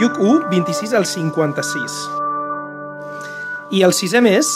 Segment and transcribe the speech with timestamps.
[0.00, 1.94] Lluc 1, 26 al 56.
[3.76, 4.48] I el sisè mes,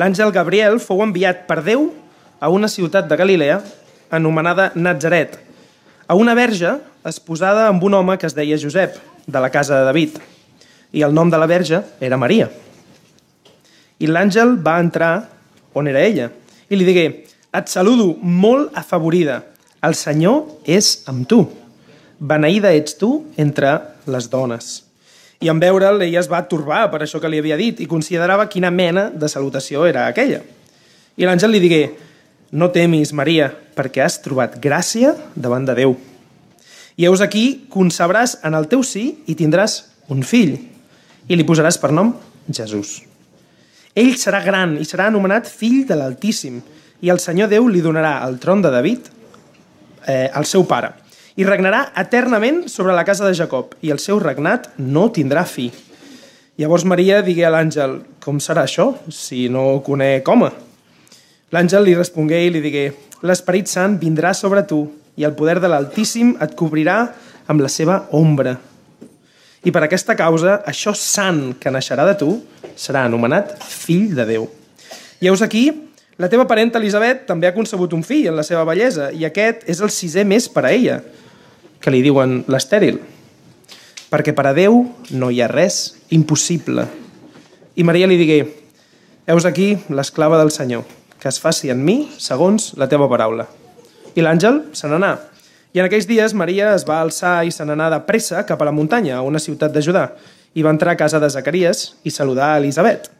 [0.00, 1.82] l'àngel Gabriel fou enviat per Déu
[2.40, 3.58] a una ciutat de Galilea
[4.08, 5.34] anomenada Nazaret,
[6.08, 6.70] a una verge
[7.04, 8.96] esposada amb un home que es deia Josep,
[9.26, 10.16] de la casa de David,
[10.96, 12.48] i el nom de la verge era Maria.
[14.00, 15.12] I l'àngel va entrar
[15.76, 16.30] on era ella
[16.72, 17.04] i li digué,
[17.52, 19.42] et saludo molt afavorida,
[19.84, 21.44] el Senyor és amb tu.
[22.16, 23.76] Beneïda ets tu entre
[24.08, 24.88] les dones.
[25.40, 28.48] I en veure'l, ella es va torbar per això que li havia dit i considerava
[28.50, 30.42] quina mena de salutació era aquella.
[31.18, 31.82] I l'àngel li digué,
[32.50, 35.94] no temis, Maria, perquè has trobat gràcia davant de Déu.
[36.98, 40.56] I heus aquí, concebràs en el teu sí i tindràs un fill,
[41.28, 42.14] i li posaràs per nom
[42.50, 43.02] Jesús.
[43.94, 46.58] Ell serà gran i serà anomenat fill de l'Altíssim,
[47.02, 49.06] i el Senyor Déu li donarà el tron de David,
[50.06, 50.90] eh, el seu pare,
[51.38, 55.68] i regnarà eternament sobre la casa de Jacob, i el seu regnat no tindrà fi.
[56.58, 60.50] Llavors Maria digué a l'àngel, com serà això, si no conec home?
[61.54, 62.88] L'àngel li respongué i li digué,
[63.22, 64.80] l'Esperit Sant vindrà sobre tu
[65.14, 67.04] i el poder de l'Altíssim et cobrirà
[67.46, 68.56] amb la seva ombra.
[69.62, 72.32] I per aquesta causa, això sant que naixerà de tu
[72.74, 74.50] serà anomenat fill de Déu.
[75.22, 75.68] I heus aquí,
[76.18, 79.62] la teva parenta Elisabet també ha concebut un fill en la seva bellesa i aquest
[79.70, 80.98] és el sisè mes per a ella,
[81.80, 82.98] que li diuen l'estèril.
[84.08, 84.80] Perquè per a Déu
[85.20, 86.86] no hi ha res impossible.
[87.76, 88.38] I Maria li digué,
[89.28, 90.84] heus aquí l'esclava del Senyor,
[91.20, 93.46] que es faci en mi segons la teva paraula.
[94.16, 95.14] I l'àngel se n'anà.
[95.76, 98.66] I en aquells dies Maria es va alçar i se n'anà de pressa cap a
[98.66, 100.08] la muntanya, a una ciutat de Judà,
[100.56, 103.10] i va entrar a casa de Zacarias i saludar a Elisabet.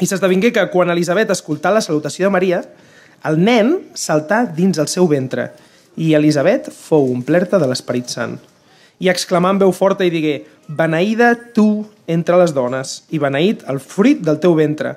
[0.00, 2.62] I s'esdevingué que quan Elisabet escoltà la salutació de Maria,
[3.28, 5.50] el nen saltà dins el seu ventre
[6.00, 8.38] i Elisabet fou omplerta de l'Esperit Sant.
[9.00, 13.80] I exclamà amb veu forta i digué, beneïda tu entre les dones i beneït el
[13.84, 14.94] fruit del teu ventre.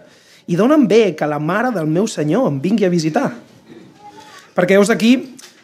[0.47, 3.29] I dona'm bé que la mare del meu senyor em vingui a visitar.
[4.55, 5.13] Perquè veus aquí,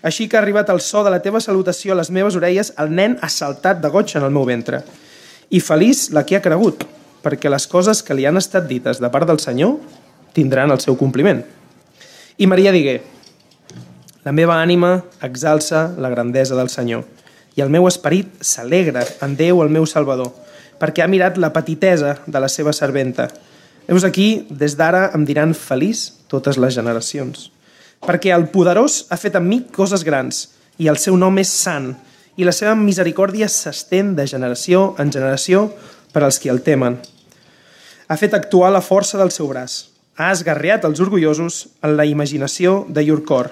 [0.01, 2.91] així que ha arribat el so de la teva salutació a les meves orelles, el
[2.95, 4.81] nen ha saltat de goig en el meu ventre.
[5.51, 6.83] I feliç la que ha cregut,
[7.23, 9.77] perquè les coses que li han estat dites de part del Senyor
[10.35, 11.43] tindran el seu compliment.
[12.39, 12.99] I Maria digué,
[14.29, 17.01] la meva ànima exalça la grandesa del Senyor
[17.57, 20.29] i el meu esperit s'alegra en Déu el meu Salvador,
[20.77, 23.25] perquè ha mirat la petitesa de la seva serventa.
[23.89, 27.49] Veus aquí, des d'ara em diran feliç totes les generacions
[28.05, 30.47] perquè el poderós ha fet amb mi coses grans,
[30.79, 31.91] i el seu nom és sant,
[32.39, 35.65] i la seva misericòrdia s'estén de generació en generació
[36.13, 36.99] per als qui el temen.
[38.07, 42.85] Ha fet actuar la força del seu braç, ha esgarriat els orgullosos en la imaginació
[42.87, 43.51] de llur cor,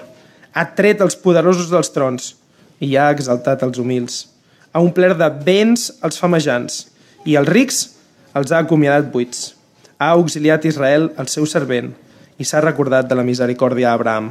[0.54, 2.34] ha tret els poderosos dels trons
[2.80, 4.26] i ha exaltat els humils.
[4.72, 6.86] Ha omplert de béns els famejants
[7.26, 7.80] i els rics
[8.38, 9.54] els ha acomiadat buits.
[9.98, 11.92] Ha auxiliat Israel, el seu servent,
[12.38, 14.30] i s'ha recordat de la misericòrdia a Abraham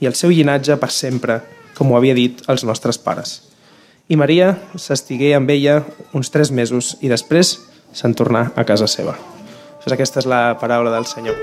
[0.00, 1.40] i el seu llinatge per sempre,
[1.76, 3.42] com ho havia dit els nostres pares.
[4.08, 5.82] I Maria s'estigué amb ella
[6.16, 7.58] uns tres mesos i després
[7.92, 9.14] se'n tornà a casa seva.
[9.82, 11.36] Doncs aquesta és la paraula del Senyor.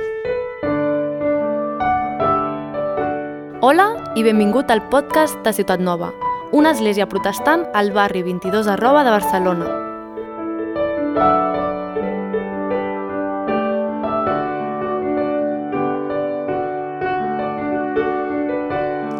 [3.62, 6.10] Hola i benvingut al podcast de Ciutat Nova,
[6.52, 9.68] una església protestant al barri 22 arroba de Barcelona.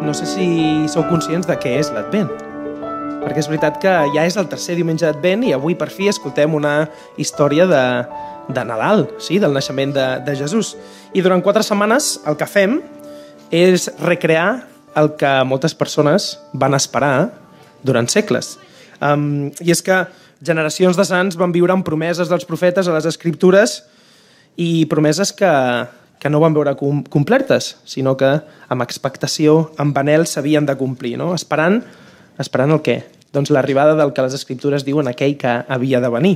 [0.04, 0.46] No sé si
[0.92, 2.28] sou conscients de què és l'Advent,
[3.24, 6.52] perquè és veritat que ja és el tercer diumenge d'Advent i avui per fi escoltem
[6.52, 7.84] una història de,
[8.52, 10.74] de Nadal, sí, del naixement de, de Jesús.
[11.16, 12.82] I durant quatre setmanes el que fem
[13.48, 17.30] és recrear el que moltes persones van esperar
[17.86, 18.56] durant segles.
[19.00, 20.02] Um, I és que
[20.44, 23.80] generacions de sants van viure amb promeses dels profetes a les escriptures
[24.60, 25.50] i promeses que,
[26.20, 28.32] que no van veure com, complertes, sinó que
[28.68, 31.32] amb expectació, amb anel s'havien de complir, no?
[31.36, 31.80] esperant,
[32.40, 33.00] esperant el què?
[33.32, 36.34] Doncs l'arribada del que les escriptures diuen aquell que havia de venir.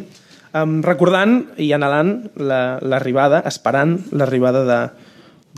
[0.54, 4.80] Um, recordant i anhelant l'arribada, la, esperant l'arribada de,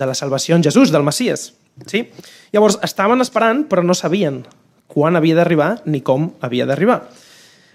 [0.00, 1.50] de la salvació en Jesús, del Messies.
[1.84, 2.06] Sí?
[2.54, 4.44] Llavors, estaven esperant, però no sabien
[4.88, 7.02] quan havia d'arribar ni com havia d'arribar,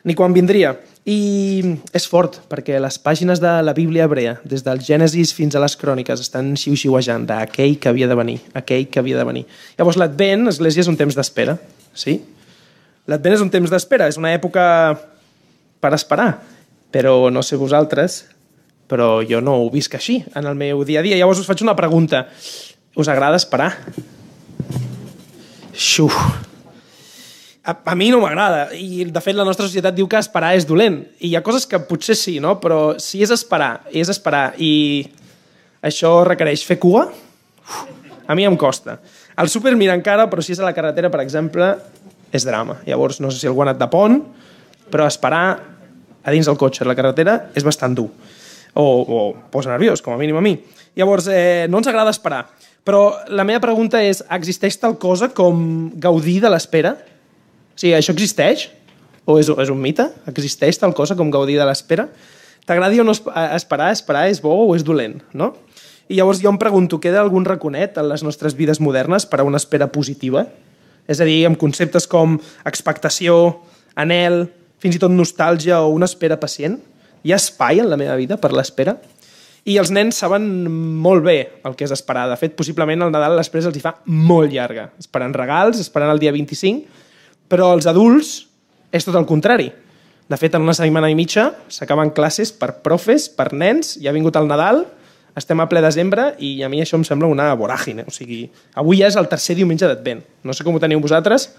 [0.07, 0.73] ni quan vindria.
[1.05, 1.61] I
[1.97, 5.75] és fort, perquè les pàgines de la Bíblia hebrea, des del Gènesis fins a les
[5.77, 9.47] cròniques, estan xiu-xiuejant d'aquell que havia de venir, aquell que havia de venir.
[9.79, 11.57] Llavors, l'Advent, Església, és un temps d'espera,
[11.93, 12.19] sí?
[13.09, 14.63] L'Advent és un temps d'espera, és una època
[15.81, 16.35] per esperar,
[16.93, 18.21] però no sé vosaltres,
[18.91, 21.17] però jo no ho visc així en el meu dia a dia.
[21.17, 22.27] Llavors us faig una pregunta.
[22.95, 23.77] Us agrada esperar?
[25.71, 26.15] Xuf.
[27.63, 28.69] a, a mi no m'agrada.
[28.75, 30.99] I, de fet, la nostra societat diu que esperar és dolent.
[31.21, 32.57] I hi ha coses que potser sí, no?
[32.63, 35.05] Però si és esperar, és esperar, i
[35.85, 37.81] això requereix fer cua, uf,
[38.27, 38.99] a mi em costa.
[39.39, 41.71] Al súper mira encara, però si és a la carretera, per exemple,
[42.31, 42.79] és drama.
[42.87, 44.19] Llavors, no sé si algú ha anat de pont,
[44.91, 45.45] però esperar
[46.21, 48.09] a dins del cotxe, a la carretera, és bastant dur.
[48.75, 49.21] O, o
[49.51, 50.57] posa nerviós, com a mínim a mi.
[50.95, 52.45] Llavors, eh, no ens agrada esperar.
[52.87, 56.95] Però la meva pregunta és, existeix tal cosa com gaudir de l'espera?
[56.97, 58.69] O sigui, això existeix?
[59.29, 60.07] O és, és un mite?
[60.31, 62.07] Existeix tal cosa com gaudir de l'espera?
[62.65, 63.91] T'agradi o no esperar?
[63.93, 65.53] Esperar és bo o és dolent, no?
[66.09, 69.45] I llavors jo em pregunto, queda algun raconet en les nostres vides modernes per a
[69.47, 70.47] una espera positiva?
[71.07, 72.35] És a dir, amb conceptes com
[72.67, 73.61] expectació,
[73.95, 74.47] anel,
[74.81, 76.79] fins i tot nostàlgia o una espera pacient?
[77.21, 78.97] Hi ha espai en la meva vida per l'espera?
[79.69, 80.45] I els nens saben
[81.03, 81.37] molt bé
[81.67, 82.25] el que és esperar.
[82.31, 84.89] De fet, possiblement el Nadal l'espera els hi fa molt llarga.
[85.01, 87.03] Esperant regals, esperant el dia 25,
[87.51, 88.33] però els adults
[88.91, 89.69] és tot el contrari.
[90.31, 94.15] De fet, en una setmana i mitja s'acaben classes per profes, per nens, ja ha
[94.15, 94.85] vingut el Nadal,
[95.37, 98.03] estem a ple desembre i a mi això em sembla una voràgine.
[98.07, 98.43] O sigui,
[98.75, 100.23] avui ja és el tercer diumenge d'Advent.
[100.43, 101.51] No sé com ho teniu vosaltres.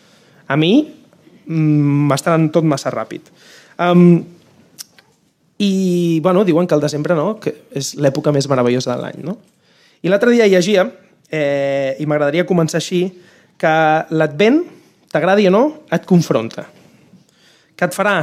[0.50, 3.30] A mi mm, m'està anant tot massa ràpid.
[3.80, 4.20] Um,
[5.62, 9.36] i, bueno, diuen que el desembre no, que és l'època més meravellosa de l'any, no?
[10.02, 10.88] I l'altre dia llegia,
[11.30, 13.04] eh, i m'agradaria començar així,
[13.60, 13.74] que
[14.10, 14.64] l'Advent,
[15.12, 15.64] t'agradi o no,
[15.94, 16.66] et confronta.
[17.78, 18.16] Que et farà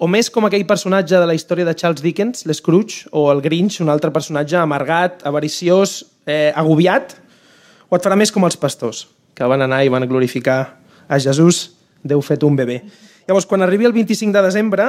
[0.00, 3.80] o més com aquell personatge de la història de Charles Dickens, l'Scrooge, o el Grinch,
[3.82, 7.16] un altre personatge amargat, avariciós, eh, agobiat,
[7.90, 10.60] o et farà més com els pastors, que van anar i van glorificar
[11.08, 12.78] a Jesús, Déu fet un bebè.
[13.28, 14.86] Llavors, quan arribi el 25 de desembre,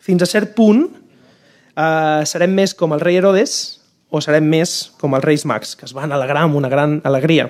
[0.00, 0.82] fins a cert punt,
[1.80, 3.80] eh, serem més com el rei Herodes
[4.10, 7.48] o serem més com els reis mags, que es van alegrar amb una gran alegria.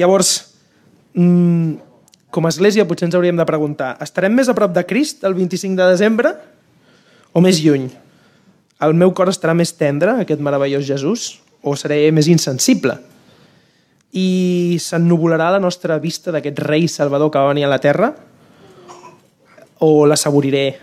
[0.00, 0.54] Llavors,
[1.14, 1.74] mm,
[2.30, 5.34] com a església potser ens hauríem de preguntar, estarem més a prop de Crist el
[5.34, 6.34] 25 de desembre
[7.32, 7.90] o més lluny?
[8.80, 12.98] El meu cor estarà més tendre, aquest meravellós Jesús, o seré més insensible?
[14.12, 18.14] I s'ennubularà la nostra vista d'aquest rei salvador que va venir a la terra?
[19.78, 20.78] O la saboriré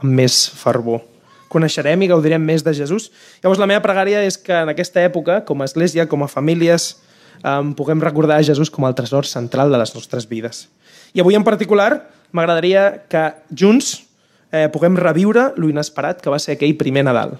[0.00, 1.09] amb més fervor?
[1.50, 3.10] Coneixerem i gaudirem més de Jesús.
[3.42, 6.92] Llavors la meva pregària és que en aquesta època, com a església, com a famílies,
[7.42, 10.68] eh, puguem recordar a Jesús com el tresor central de les nostres vides.
[11.12, 13.96] I avui en particular m'agradaria que junts
[14.52, 17.34] eh, puguem reviure lo inesperat que va ser aquell primer Nadal.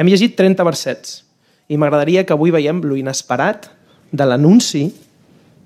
[0.00, 1.20] Hem llegit 30 versets
[1.68, 3.68] i m'agradaria que avui veiem lo inesperat
[4.10, 4.88] de l'anunci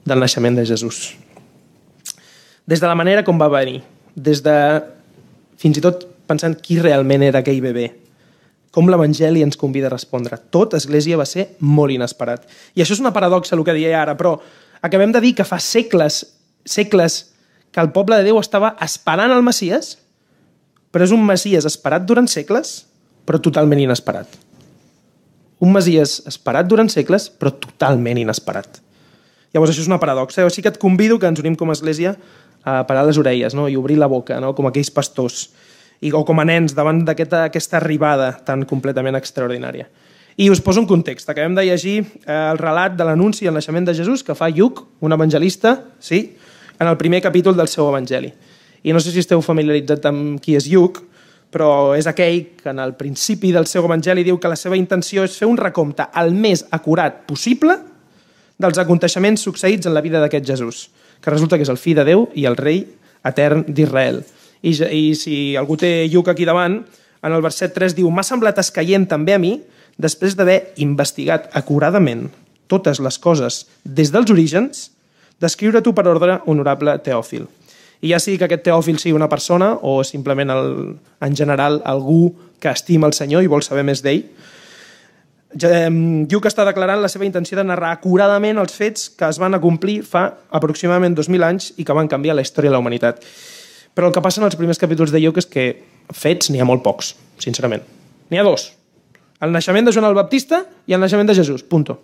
[0.05, 1.15] del naixement de Jesús.
[2.67, 3.83] Des de la manera com va venir,
[4.17, 4.57] des de
[5.61, 7.89] fins i tot pensant qui realment era aquell bebè.
[8.75, 10.39] Com l'Evangeli ens convida a respondre.
[10.51, 12.47] Tot Església va ser molt inesperat.
[12.75, 14.39] I això és una paradoxa, el que deia ara, però
[14.83, 16.25] acabem de dir que fa segles,
[16.67, 17.21] segles,
[17.71, 19.97] que el poble de Déu estava esperant el Messies,
[20.95, 22.85] però és un Messies esperat durant segles,
[23.27, 24.31] però totalment inesperat.
[25.65, 28.81] Un Messies esperat durant segles, però totalment inesperat.
[29.55, 30.45] Llavors, això és una paradoxa.
[30.47, 32.17] O sigui que et convido que ens unim com a església
[32.65, 33.69] a parar les orelles no?
[33.69, 34.55] i obrir la boca, no?
[34.55, 35.49] com aquells pastors
[36.01, 39.89] i, o com a nens davant d'aquesta aquesta arribada tan completament extraordinària.
[40.37, 41.29] I us poso un context.
[41.31, 44.83] Acabem de llegir eh, el relat de l'anunci al naixement de Jesús que fa Lluc,
[45.01, 46.35] un evangelista, sí,
[46.79, 48.33] en el primer capítol del seu evangeli.
[48.85, 51.01] I no sé si esteu familiaritzat amb qui és Lluc,
[51.55, 55.23] però és aquell que en el principi del seu evangeli diu que la seva intenció
[55.23, 57.79] és fer un recompte el més acurat possible
[58.59, 60.89] dels aconteixements succeïts en la vida d'aquest Jesús,
[61.23, 62.83] que resulta que és el fill de Déu i el rei
[63.25, 64.25] etern d'Israel.
[64.65, 66.81] I, I si algú té Lluc aquí davant,
[67.25, 69.59] en el verset 3 diu «M'ha semblat escaient també a mi,
[70.01, 72.31] després d'haver investigat acuradament
[72.73, 74.89] totes les coses des dels orígens,
[75.41, 77.47] descriure tu per ordre honorable Teòfil».
[78.05, 80.67] I ja sigui que aquest Teòfil sigui una persona o simplement el,
[81.25, 84.27] en general algú que estima el Senyor i vol saber més d'ell,
[85.55, 90.01] Lluc està declarant la seva intenció de narrar acuradament els fets que es van acomplir
[90.03, 93.23] fa aproximadament 2.000 anys i que van canviar la història de la humanitat.
[93.95, 95.67] Però el que passa en els primers capítols de Lluc és que
[96.15, 97.85] fets n'hi ha molt pocs, sincerament.
[98.31, 98.73] N'hi ha dos.
[99.45, 101.63] El naixement de Joan el Baptista i el naixement de Jesús.
[101.63, 102.01] Punto.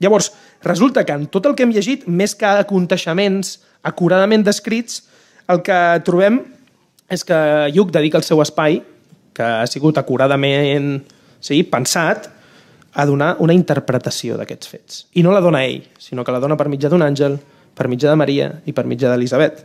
[0.00, 0.32] Llavors,
[0.64, 5.04] resulta que en tot el que hem llegit, més que aconteixements acuradament descrits,
[5.50, 6.40] el que trobem
[7.10, 7.38] és que
[7.74, 8.80] Lluc dedica el seu espai,
[9.36, 11.02] que ha sigut acuradament
[11.40, 12.30] sí, pensat,
[12.90, 15.02] a donar una interpretació d'aquests fets.
[15.14, 17.36] I no la dona ell, sinó que la dona per mitjà d'un àngel,
[17.76, 19.62] per mitjà de Maria i per mitjà d'Elisabet.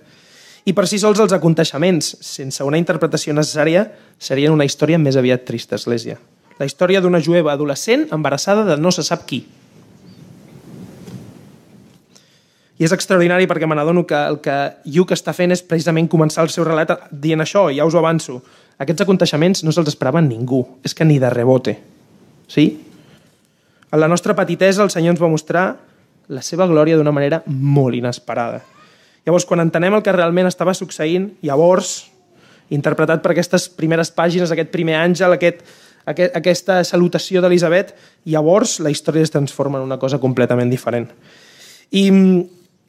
[0.65, 3.85] I per si sols els aconteixements, sense una interpretació necessària,
[4.17, 6.17] serien una història més aviat trista, Església.
[6.57, 9.43] La història d'una jueva adolescent embarassada de no se sap qui.
[12.75, 14.57] I és extraordinari perquè me n'adono que el que
[14.89, 18.41] Hugh està fent és precisament començar el seu relat dient això, ja us ho avanço.
[18.81, 21.77] Aquests aconteixements no se'ls esperava ningú, és que ni de rebote.
[22.51, 22.71] Sí?
[23.91, 25.67] En la nostra petitesa el Senyor ens va mostrar
[26.27, 28.65] la seva glòria d'una manera molt inesperada.
[29.25, 31.95] Llavors, quan entenem el que realment estava succeint, llavors,
[32.73, 35.63] interpretat per aquestes primeres pàgines, aquest primer àngel, aquest,
[36.05, 37.95] aquest, aquesta salutació d'Elisabet,
[38.29, 41.09] llavors la història es transforma en una cosa completament diferent.
[41.91, 42.05] I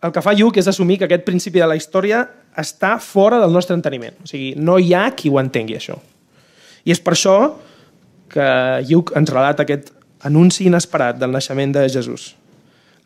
[0.04, 2.24] el que fa Lluc és assumir que aquest principi de la història
[2.56, 4.16] està fora del nostre enteniment.
[4.22, 5.96] O sigui, no hi ha qui ho entengui, això.
[6.84, 7.36] I és per això
[8.32, 8.48] que
[8.88, 9.92] Lluc ens relata aquest
[10.26, 12.34] anunci inesperat del naixement de Jesús.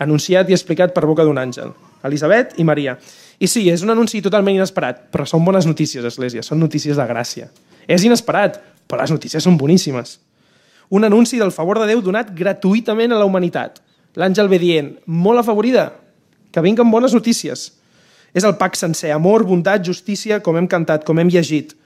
[0.01, 1.75] Anunciat i explicat per boca d'un àngel.
[2.07, 2.97] Elisabet i Maria.
[3.41, 7.07] I sí, és un anunci totalment inesperat, però són bones notícies, Església, són notícies de
[7.09, 7.49] gràcia.
[7.89, 10.19] És inesperat, però les notícies són boníssimes.
[10.91, 13.79] Un anunci del favor de Déu donat gratuïtament a la humanitat.
[14.19, 15.93] L'àngel ve dient, molt afavorida,
[16.51, 17.69] que vinguen bones notícies.
[18.35, 21.77] És el pack sencer, amor, bondat, justícia, com hem cantat, com hem llegit.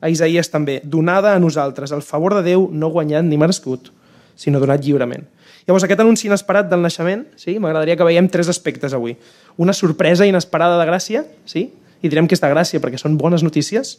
[0.00, 3.92] A Isaías també, donada a nosaltres, el favor de Déu no guanyat ni merescut,
[4.36, 5.24] sinó donat lliurement.
[5.64, 9.16] Llavors, aquest anunci inesperat del naixement, sí, m'agradaria que veiem tres aspectes avui.
[9.56, 11.70] Una sorpresa inesperada de gràcia, sí,
[12.04, 13.96] i direm que és de gràcia perquè són bones notícies.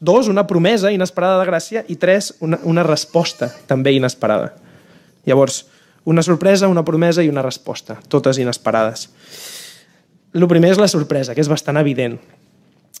[0.00, 1.82] Dos, una promesa inesperada de gràcia.
[1.92, 4.54] I tres, una, una resposta també inesperada.
[5.28, 5.66] Llavors,
[6.08, 9.10] una sorpresa, una promesa i una resposta, totes inesperades.
[10.32, 12.16] El primer és la sorpresa, que és bastant evident.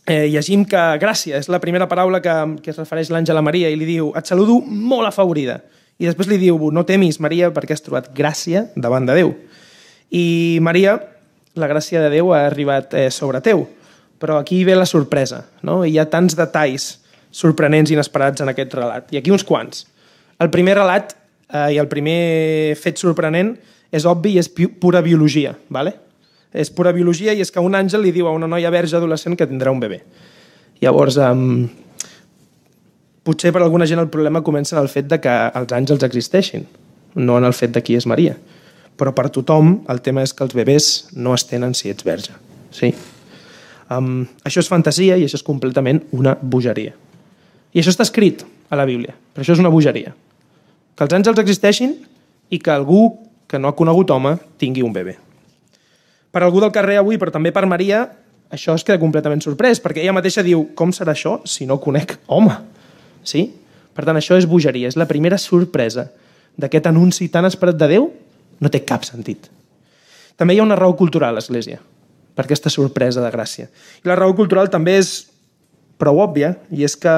[0.08, 2.34] Eh, llegim que gràcia és la primera paraula que,
[2.64, 5.60] que es refereix l'àngel a Maria i li diu et saludo molt afavorida.
[5.98, 9.32] I després li diu no temis, Maria, perquè has trobat gràcia davant de Déu.
[10.14, 10.94] I Maria,
[11.58, 13.66] la gràcia de Déu ha arribat eh, sobre teu.
[14.18, 15.44] Però aquí ve la sorpresa.
[15.62, 15.82] No?
[15.84, 16.88] Hi ha tants detalls
[17.34, 19.10] sorprenents i inesperats en aquest relat.
[19.12, 19.84] I aquí uns quants.
[20.38, 21.16] El primer relat
[21.50, 23.56] eh, i el primer fet sorprenent
[23.90, 25.56] és obvi i és pura biologia.
[25.68, 25.96] ¿vale?
[26.52, 29.36] És pura biologia i és que un àngel li diu a una noia verge adolescent
[29.36, 30.00] que tindrà un bebè.
[30.80, 31.66] Llavors, um,
[33.28, 36.64] potser per alguna gent el problema comença en el fet de que els àngels existeixin,
[37.20, 38.38] no en el fet de qui és Maria.
[38.98, 42.32] Però per tothom el tema és que els bebès no es tenen si ets verge.
[42.74, 42.92] Sí?
[43.92, 46.94] Um, això és fantasia i això és completament una bogeria.
[47.72, 50.14] I això està escrit a la Bíblia, però això és una bogeria
[50.98, 51.92] que els àngels existeixin
[52.50, 53.12] i que algú
[53.48, 55.14] que no ha conegut home tingui un bebè.
[56.32, 58.02] Per algú del carrer avui, però també per Maria,
[58.50, 62.18] això es queda completament sorprès, perquè ella mateixa diu com serà això si no conec
[62.26, 62.56] home?
[63.28, 63.44] Sí?
[63.94, 66.08] Per tant, això és bogeria, és la primera sorpresa
[66.58, 68.10] d'aquest anunci tan esperat de Déu,
[68.58, 69.48] no té cap sentit.
[70.38, 71.80] També hi ha una raó cultural a l'Església
[72.38, 73.66] per aquesta sorpresa de gràcia.
[74.04, 75.26] I la raó cultural també és
[75.98, 77.14] prou òbvia, i és que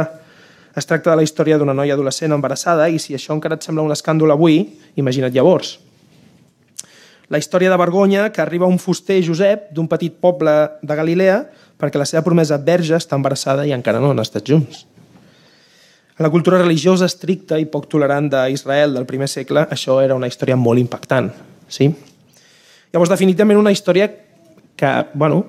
[0.77, 3.85] es tracta de la història d'una noia adolescent embarassada i si això encara et sembla
[3.85, 4.63] un escàndol avui,
[4.97, 5.77] imagina't llavors.
[7.31, 11.43] La història de vergonya que arriba un fuster Josep d'un petit poble de Galilea
[11.81, 14.87] perquè la seva promesa verge està embarassada i encara no han estat junts.
[16.21, 20.29] En la cultura religiosa estricta i poc tolerant d'Israel del primer segle, això era una
[20.29, 21.33] història molt impactant.
[21.65, 21.89] Sí?
[22.93, 24.11] Llavors, definitivament una història
[24.77, 25.43] que, bueno,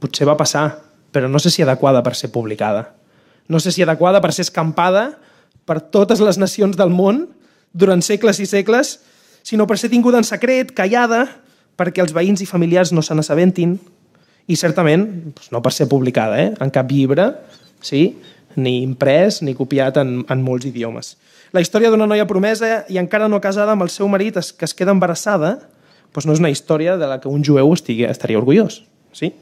[0.00, 0.66] potser va passar,
[1.12, 2.86] però no sé si adequada per ser publicada
[3.48, 5.18] no sé si adequada per ser escampada
[5.64, 7.26] per totes les nacions del món
[7.72, 8.98] durant segles i segles,
[9.44, 11.26] sinó per ser tinguda en secret, callada,
[11.76, 13.76] perquè els veïns i familiars no se n'assabentin,
[14.46, 16.50] i certament doncs no per ser publicada eh?
[16.60, 17.30] en cap llibre,
[17.80, 18.14] sí?
[18.56, 21.14] Ni imprès ni copiat en, en molts idiomes.
[21.54, 24.74] La història d'una noia promesa i encara no casada amb el seu marit que es
[24.74, 25.58] queda embarassada
[26.14, 28.84] doncs no és una història de la que un jueu estigui, estaria orgullós.
[29.12, 29.32] Sí?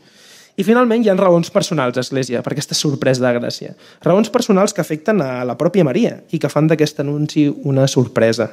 [0.56, 3.74] I finalment hi ha raons personals, Església, per aquesta sorpresa de Gràcia.
[4.04, 8.50] Raons personals que afecten a la pròpia Maria i que fan d'aquest anunci una sorpresa.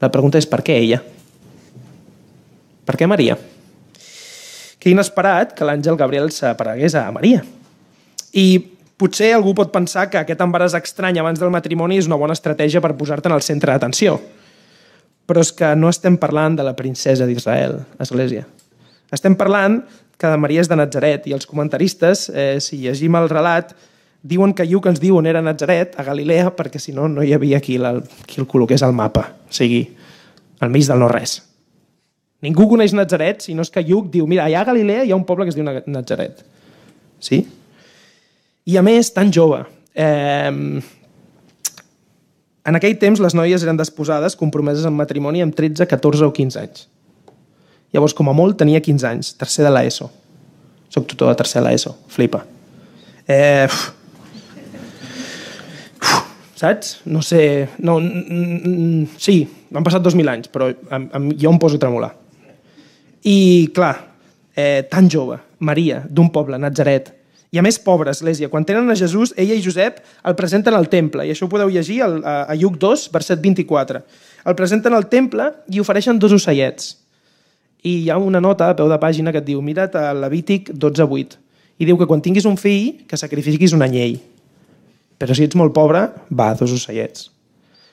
[0.00, 1.00] La pregunta és per què ella?
[2.86, 3.36] Per què Maria?
[4.80, 7.42] Que inesperat que l'àngel Gabriel s'aparegués a Maria.
[8.32, 8.46] I
[9.00, 12.82] potser algú pot pensar que aquest embaràs estrany abans del matrimoni és una bona estratègia
[12.84, 14.18] per posar-te en el centre d'atenció.
[15.30, 18.46] Però és que no estem parlant de la princesa d'Israel, Església.
[19.10, 19.80] Estem parlant
[20.20, 23.72] que Maria és de Nazaret i els comentaristes, eh, si llegim el relat,
[24.22, 27.32] diuen que Lluc ens diu on era Nazaret, a Galilea, perquè si no, no hi
[27.32, 27.94] havia qui, la,
[28.26, 29.86] qui el col·loqués al mapa, o sigui,
[30.60, 31.38] al mig del no-res.
[32.44, 35.16] Ningú coneix Nazaret, si no és que Lluc diu, mira, allà a Galilea hi ha
[35.16, 36.44] un poble que es diu Nazaret.
[37.20, 37.42] Sí?
[38.66, 39.62] I a més, tan jove.
[39.94, 40.80] Eh,
[42.70, 46.60] en aquell temps les noies eren desposades, compromeses en matrimoni amb 13, 14 o 15
[46.60, 46.88] anys.
[47.94, 50.10] Llavors, com a molt, tenia 15 anys, tercer de l'ESO.
[50.92, 52.44] Soc tutor de tercer de l'ESO, flipa.
[53.26, 53.66] Eh,
[56.60, 57.00] saps?
[57.10, 57.68] No sé...
[57.82, 57.96] No,
[59.18, 59.40] sí,
[59.74, 62.12] han passat 2.000 anys, però jo em poso a tremolar.
[63.26, 63.94] I, clar,
[64.54, 67.10] eh, tan jove, Maria, d'un poble, Nazaret,
[67.50, 68.48] i a més pobra església.
[68.50, 71.70] Quan tenen a Jesús, ella i Josep el presenten al temple, i això ho podeu
[71.72, 74.02] llegir al, a, Lluc 2, verset 24.
[74.46, 76.94] El presenten al temple i ofereixen dos ocellets.
[77.82, 80.70] I hi ha una nota a peu de pàgina que et diu, mira't a Levític
[80.70, 81.40] 12.8,
[81.80, 84.20] i diu que quan tinguis un fill, que sacrifiquis un anyell.
[85.20, 87.30] Però si ets molt pobre, va, dos ocellets.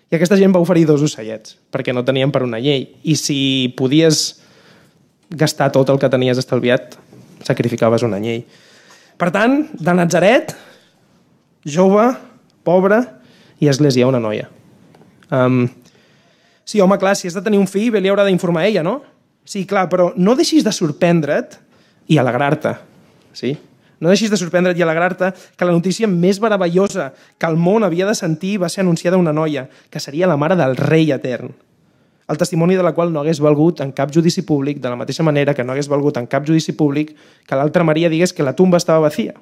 [0.08, 2.86] I aquesta gent va oferir dos ocellets, perquè no tenien per una llei.
[3.04, 3.40] I si
[3.80, 4.40] podies
[5.30, 6.96] gastar tot el que tenies estalviat,
[7.48, 8.46] sacrificaves una llei.
[9.17, 10.53] Per tant, de Nazaret,
[11.65, 12.05] jove,
[12.67, 13.01] pobre
[13.59, 14.50] i església, una noia.
[15.33, 15.65] Um,
[16.63, 19.00] sí, home, clar, si has de tenir un fill, bé li haurà d'informar ella, no?
[19.47, 21.57] Sí, clar, però no deixis de sorprendre't
[22.13, 22.75] i alegrar-te,
[23.33, 23.55] sí?
[23.97, 27.09] No deixis de sorprendre't i alegrar-te que la notícia més meravellosa
[27.39, 30.59] que el món havia de sentir va ser anunciada una noia, que seria la mare
[30.59, 31.55] del rei etern.
[32.27, 35.24] El testimoni de la qual no hagués valgut en cap judici públic, de la mateixa
[35.24, 37.13] manera que no hagués valgut en cap judici públic
[37.48, 39.38] que l'altra Maria digués que la tumba estava vacía.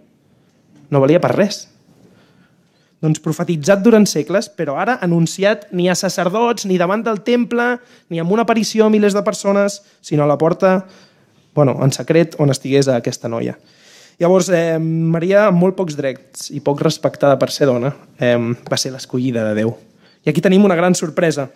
[0.94, 1.64] No valia per res.
[3.02, 8.22] Doncs profetitzat durant segles, però ara anunciat ni a sacerdots, ni davant del temple, ni
[8.22, 10.86] amb una aparició a milers de persones, sinó a la porta,
[11.56, 13.58] bueno, en secret, on estigués aquesta noia.
[14.20, 18.78] Llavors, eh, Maria, amb molt pocs drets i poc respectada per ser dona, eh, va
[18.78, 19.76] ser l'escollida de Déu.
[20.26, 21.50] I aquí tenim una gran sorpresa.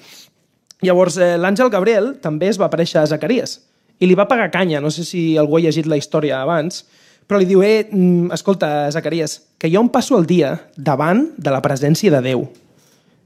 [0.86, 3.60] Llavors, eh, l'àngel Gabriel també es va aparèixer a Zacarias
[4.00, 6.86] i li va pagar canya, no sé si algú ha llegit la història abans,
[7.28, 11.52] però li diu, eh, mm, escolta, Zacarias, que jo em passo el dia davant de
[11.52, 12.48] la presència de Déu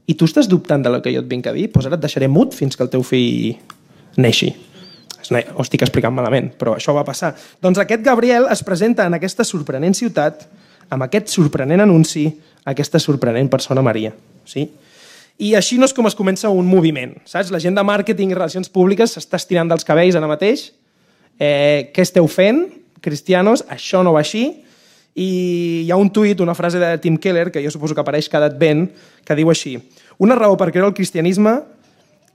[0.06, 2.02] i tu estàs dubtant de lo que jo et vinc a dir, doncs ara et
[2.02, 3.56] deixaré mut fins que el teu fill
[4.16, 4.52] neixi
[5.32, 7.34] ho estic explicant malament, però això va passar.
[7.62, 10.46] Doncs aquest Gabriel es presenta en aquesta sorprenent ciutat,
[10.90, 12.26] amb aquest sorprenent anunci,
[12.64, 14.12] aquesta sorprenent persona Maria.
[14.44, 14.68] Sí?
[15.38, 17.50] I així no és com es comença un moviment, saps?
[17.50, 20.68] La gent de màrqueting i relacions públiques s'està estirant dels cabells ara mateix.
[21.42, 22.68] Eh, què esteu fent,
[23.02, 23.64] cristianos?
[23.68, 24.46] Això no va així.
[25.14, 25.28] I
[25.86, 28.46] hi ha un tuit, una frase de Tim Keller, que jo suposo que apareix cada
[28.50, 28.88] advent,
[29.26, 29.76] que diu així.
[30.22, 31.58] Una raó per creure el cristianisme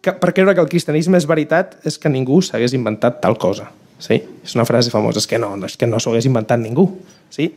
[0.02, 3.68] que per creure que el cristianisme és veritat és que ningú s'hagués inventat tal cosa.
[4.00, 4.22] Sí?
[4.44, 6.88] És una frase famosa, és que no, és que no s'ho hagués inventat ningú.
[7.30, 7.52] Sí?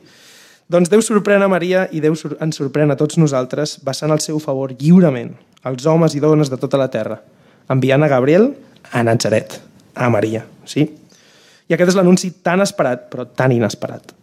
[0.72, 4.38] Doncs Déu sorprèn a Maria i Déu ens sorprèn a tots nosaltres vessant el seu
[4.40, 5.34] favor lliurement
[5.68, 7.18] als homes i dones de tota la terra,
[7.68, 8.54] enviant a Gabriel
[8.88, 9.58] a Nazaret,
[9.94, 10.46] a Maria.
[10.64, 10.86] Sí?
[11.68, 14.14] I aquest és l'anunci tan esperat, però tan inesperat.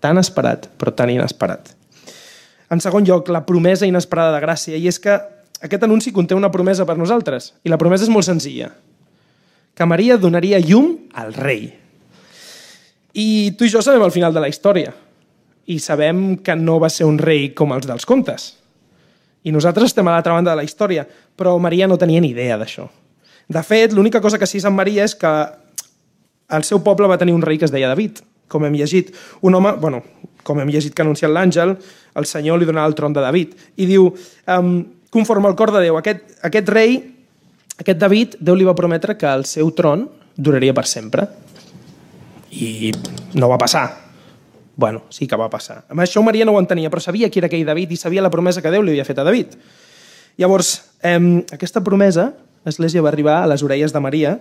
[0.00, 1.68] Tan esperat, però tan inesperat.
[2.72, 5.18] En segon lloc, la promesa inesperada de gràcia, i és que
[5.60, 8.72] aquest anunci conté una promesa per nosaltres, i la promesa és molt senzilla.
[9.76, 11.68] Que Maria donaria llum al rei.
[13.12, 14.96] I tu i jo sabem el final de la història.
[15.70, 18.54] I sabem que no va ser un rei com els dels contes.
[19.46, 22.58] I nosaltres estem a l'altra banda de la història, però Maria no tenia ni idea
[22.60, 22.88] d'això.
[23.50, 25.30] De fet, l'única cosa que sí Sant Maria és que
[26.50, 29.14] el seu poble va tenir un rei que es deia David, com hem llegit.
[29.46, 30.02] Un home, bueno,
[30.42, 31.76] com hem llegit que ha anunciat l'àngel,
[32.18, 33.54] el Senyor li donarà el tron de David.
[33.78, 34.10] I diu,
[34.50, 34.74] um,
[35.14, 35.98] conforme al cor de Déu.
[36.00, 36.98] Aquest, aquest rei,
[37.78, 41.26] aquest David, Déu li va prometre que el seu tron duraria per sempre.
[42.50, 42.90] I
[43.38, 44.09] no va passar.
[44.76, 45.82] Bueno, sí que va passar.
[45.90, 48.30] Amb això Maria no ho entenia, però sabia qui era aquell David i sabia la
[48.30, 49.56] promesa que Déu li havia fet a David.
[50.40, 50.70] Llavors,
[51.02, 51.18] eh,
[51.52, 52.30] aquesta promesa,
[52.64, 54.38] l'Església va arribar a les orelles de Maria,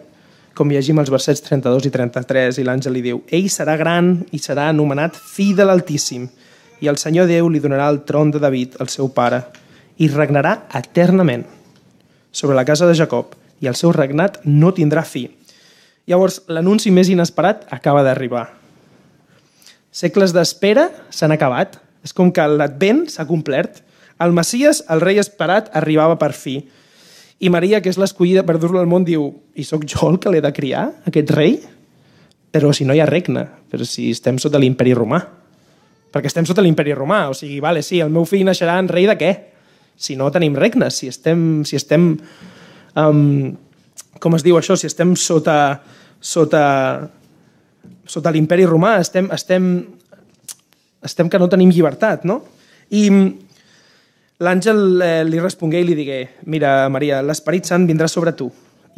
[0.55, 4.39] com llegim els versets 32 i 33, i l'àngel li diu «Ell serà gran i
[4.39, 6.27] serà anomenat fill de l'Altíssim,
[6.79, 9.43] i el Senyor Déu li donarà el tron de David, el seu pare,
[9.99, 11.45] i regnarà eternament
[12.31, 15.27] sobre la casa de Jacob i el seu regnat no tindrà fi.
[16.07, 18.47] Llavors, l'anunci més inesperat acaba d'arribar.
[19.91, 21.79] Segles d'espera s'han acabat.
[22.05, 23.81] És com que l'advent s'ha complert.
[24.23, 26.61] El Messies, el rei esperat, arribava per fi.
[27.39, 30.31] I Maria, que és l'escollida per dur-lo al món, diu i sóc jo el que
[30.31, 31.59] l'he de criar, aquest rei?
[32.51, 35.21] Però si no hi ha regne, però si estem sota l'imperi romà.
[36.09, 39.07] Perquè estem sota l'imperi romà, o sigui, vale, sí, el meu fill naixerà en rei
[39.07, 39.31] de què?
[39.99, 42.13] si no tenim regnes, si estem, si estem
[42.95, 43.51] um,
[44.23, 45.81] com es diu això, si estem sota,
[46.23, 46.63] sota,
[48.09, 49.67] sota l'imperi romà, estem, estem,
[51.05, 52.41] estem que no tenim llibertat, no?
[52.89, 53.03] I
[54.41, 58.49] l'àngel eh, li respongué i li digué, mira, Maria, l'Esperit Sant vindrà sobre tu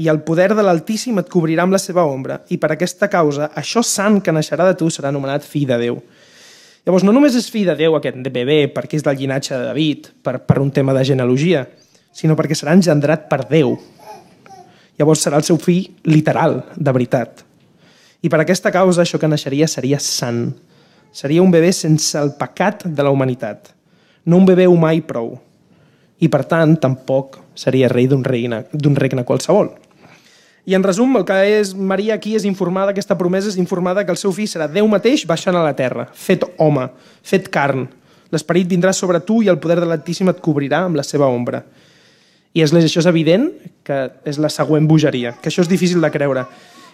[0.01, 3.51] i el poder de l'Altíssim et cobrirà amb la seva ombra i per aquesta causa
[3.59, 5.99] això sant que naixerà de tu serà anomenat fill de Déu.
[6.87, 10.09] Llavors, no només és fill de Déu aquest bebè perquè és del llinatge de David,
[10.23, 11.67] per, per un tema de genealogia,
[12.15, 13.75] sinó perquè serà engendrat per Déu.
[14.97, 17.45] Llavors serà el seu fill literal, de veritat.
[18.21, 20.51] I per aquesta causa això que naixeria seria sant.
[21.11, 23.73] Seria un bebè sense el pecat de la humanitat.
[24.25, 25.33] No un bebè humà i prou.
[26.21, 29.71] I per tant, tampoc seria rei d'un regne, regne qualsevol.
[30.69, 34.13] I en resum, el que és Maria aquí és informada, aquesta promesa és informada que
[34.13, 36.85] el seu fill serà Déu mateix baixant a la terra, fet home,
[37.25, 37.87] fet carn.
[38.31, 41.63] L'esperit vindrà sobre tu i el poder de l'Altíssim et cobrirà amb la seva ombra.
[42.53, 43.49] I és, això és evident
[43.87, 46.45] que és la següent bogeria, que això és difícil de creure.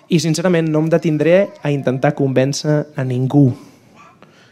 [0.07, 3.49] I, sincerament, no em detindré a intentar convèncer a ningú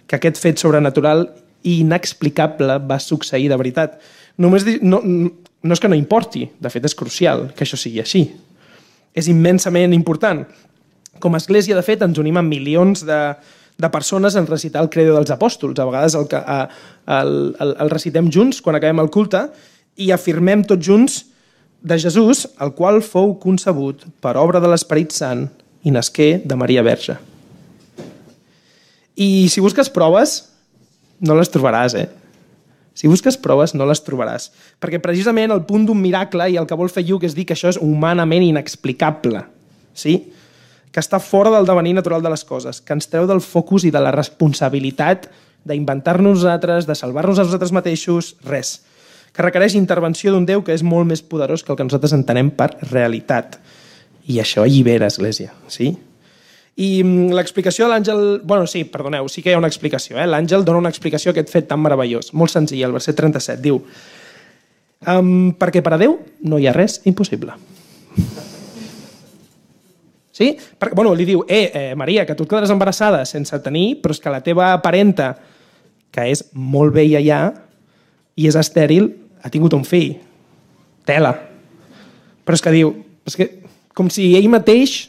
[0.06, 1.30] que aquest fet sobrenatural
[1.65, 3.96] i inexplicable va succeir de veritat.
[4.38, 8.28] Només no, no és que no importi, de fet és crucial que això sigui així
[9.15, 10.44] és immensament important.
[11.24, 13.20] Com a església, de fet, ens unim amb milions de,
[13.80, 15.80] de persones en recitar el credo dels apòstols.
[15.80, 16.58] A vegades el, a,
[17.22, 17.32] el,
[17.63, 19.48] el, el recitem junts quan acabem el culte
[20.04, 21.22] i afirmem tots junts
[21.86, 25.45] de Jesús, el qual fou concebut per obra de l'Esperit Sant
[25.86, 27.13] i nasqué de Maria Verge.
[29.21, 30.39] I si busques proves,
[31.21, 32.08] no les trobaràs, eh?
[32.95, 34.50] Si busques proves, no les trobaràs.
[34.82, 37.54] Perquè precisament el punt d'un miracle i el que vol fer Lluc és dir que
[37.54, 39.43] això és humanament inexplicable.
[39.93, 40.15] Sí?
[40.89, 43.93] Que està fora del devenir natural de les coses, que ens treu del focus i
[43.93, 45.30] de la responsabilitat
[45.67, 48.80] d'inventar-nos nosaltres, de salvar-nos a nosaltres mateixos, res.
[49.36, 52.54] Que requereix intervenció d'un Déu que és molt més poderós que el que nosaltres entenem
[52.56, 53.60] per realitat.
[54.32, 55.52] I això allibera, Església.
[55.67, 55.91] Sí?
[56.76, 58.24] I mm, l'explicació de l'àngel...
[58.43, 60.17] bueno, sí, perdoneu, sí que hi ha una explicació.
[60.19, 60.28] Eh?
[60.28, 62.34] L'àngel dona una explicació a aquest fet tan meravellós.
[62.34, 63.82] Molt senzill, el verset 37 diu
[65.12, 66.17] um, perquè per a Déu
[66.48, 67.56] no hi ha res impossible.
[70.36, 70.50] Sí?
[70.52, 74.12] Perquè, bueno, li diu, eh, eh, Maria, que tu et quedaràs embarassada sense tenir, però
[74.12, 75.30] és que la teva parenta,
[76.12, 77.38] que és molt vella ja,
[78.36, 79.13] i és estèril,
[79.45, 80.15] ha tingut un fill.
[81.05, 81.36] Tela.
[82.45, 82.95] Però és que diu,
[83.29, 83.49] és que
[83.95, 85.03] com si ell mateix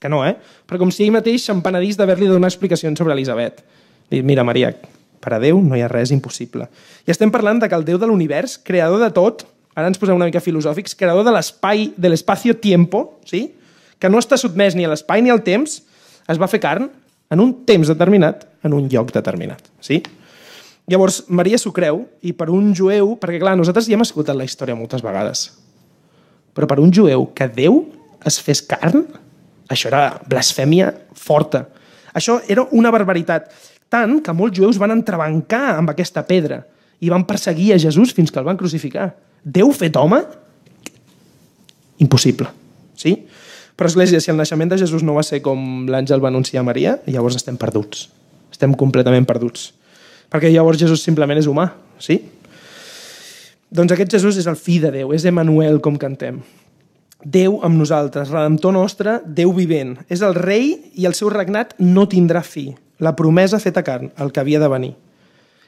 [0.00, 0.32] que no, eh?
[0.66, 3.60] Però com si ell mateix s'empenedís d'haver-li donat explicacions sobre Elisabet.
[4.10, 4.72] Dic, mira, Maria,
[5.20, 6.70] per a Déu no hi ha res impossible.
[7.04, 9.44] I estem parlant de que el Déu de l'univers, creador de tot,
[9.76, 13.50] ara ens posem una mica filosòfics, creador de l'espai, de l'espacio-tiempo, sí?
[14.00, 15.82] que no està sotmès ni a l'espai ni al temps,
[16.30, 16.88] es va fer carn
[17.30, 19.68] en un temps determinat, en un lloc determinat.
[19.84, 20.00] Sí?
[20.88, 24.46] Llavors, Maria s'ho creu, i per un jueu, perquè clar, nosaltres ja hem escoltat la
[24.46, 25.50] història moltes vegades,
[26.56, 27.82] però per un jueu que Déu
[28.26, 29.04] es fes carn,
[29.70, 31.66] això era blasfèmia forta.
[32.16, 33.52] Això era una barbaritat.
[33.90, 36.64] Tant que molts jueus van entrebancar amb aquesta pedra
[37.00, 39.12] i van perseguir a Jesús fins que el van crucificar.
[39.44, 40.20] Déu fet home?
[42.02, 42.50] Impossible.
[42.98, 43.14] Sí?
[43.76, 46.66] Però, Església, si el naixement de Jesús no va ser com l'àngel va anunciar a
[46.66, 48.08] Maria, llavors estem perduts.
[48.52, 49.70] Estem completament perduts.
[50.30, 51.66] Perquè llavors Jesús simplement és humà.
[51.98, 52.20] Sí?
[53.70, 56.40] Doncs aquest Jesús és el fill de Déu, és Emmanuel, com cantem.
[57.20, 59.98] Déu amb nosaltres, redemptor nostre, Déu vivent.
[60.08, 62.70] És el rei i el seu regnat no tindrà fi.
[62.98, 64.94] La promesa feta carn, el que havia de venir.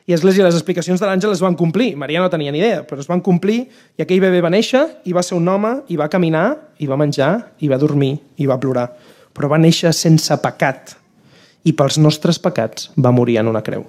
[0.07, 1.92] I Església, les explicacions de l'àngel es van complir.
[1.96, 3.61] Maria no tenia ni idea, però es van complir
[3.98, 6.46] i aquell bebè va néixer i va ser un home i va caminar
[6.83, 8.88] i va menjar i va dormir i va plorar.
[9.33, 10.96] Però va néixer sense pecat
[11.62, 13.87] i pels nostres pecats va morir en una creu.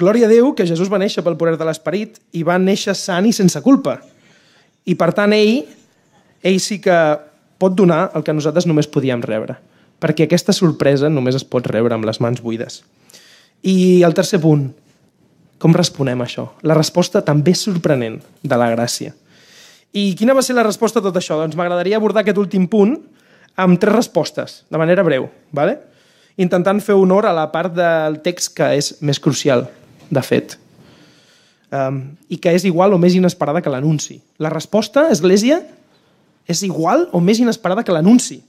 [0.00, 3.26] Glòria a Déu que Jesús va néixer pel poder de l'Esperit i va néixer sant
[3.28, 3.98] i sense culpa.
[4.88, 5.66] I per tant ell
[6.40, 6.96] ell sí que
[7.60, 9.58] pot donar el que nosaltres només podíem rebre,
[10.00, 12.80] perquè aquesta sorpresa només es pot rebre amb les mans buides.
[13.60, 14.70] I el tercer punt,
[15.60, 16.46] com responem a això?
[16.64, 19.12] La resposta també és sorprenent de la gràcia.
[19.92, 21.36] I quina va ser la resposta a tot això?
[21.36, 22.96] Doncs m'agradaria abordar aquest últim punt
[23.60, 25.76] amb tres respostes, de manera breu, ¿vale?
[26.40, 29.66] intentant fer honor a la part del text que és més crucial,
[30.10, 30.56] de fet,
[31.70, 34.20] um, i que és igual o més inesperada que l'anunci.
[34.38, 35.62] La resposta, Església,
[36.50, 38.40] és igual o més inesperada que l'anunci.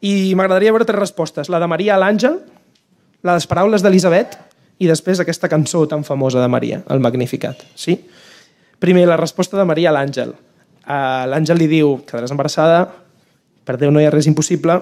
[0.00, 1.50] I m'agradaria veure tres respostes.
[1.52, 2.38] La de Maria a l'àngel,
[3.20, 4.38] la de les paraules d'Elisabet
[4.80, 7.60] i després aquesta cançó tan famosa de Maria, el Magnificat.
[7.76, 7.98] Sí?
[8.80, 10.32] Primer, la resposta de Maria a l'àngel.
[10.88, 12.86] L'àngel li diu, quedaràs embarassada,
[13.68, 14.80] per Déu no hi ha res impossible,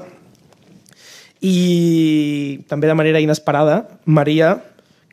[1.42, 4.54] i també de manera inesperada, Maria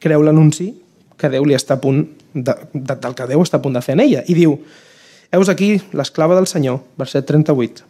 [0.01, 0.71] creu l'anunci
[1.17, 2.03] que Déu li està a punt
[2.34, 4.58] de, de, del que Déu està a punt de fer en ella i diu,
[5.34, 7.84] Heus aquí l'esclava del Senyor, verset 38,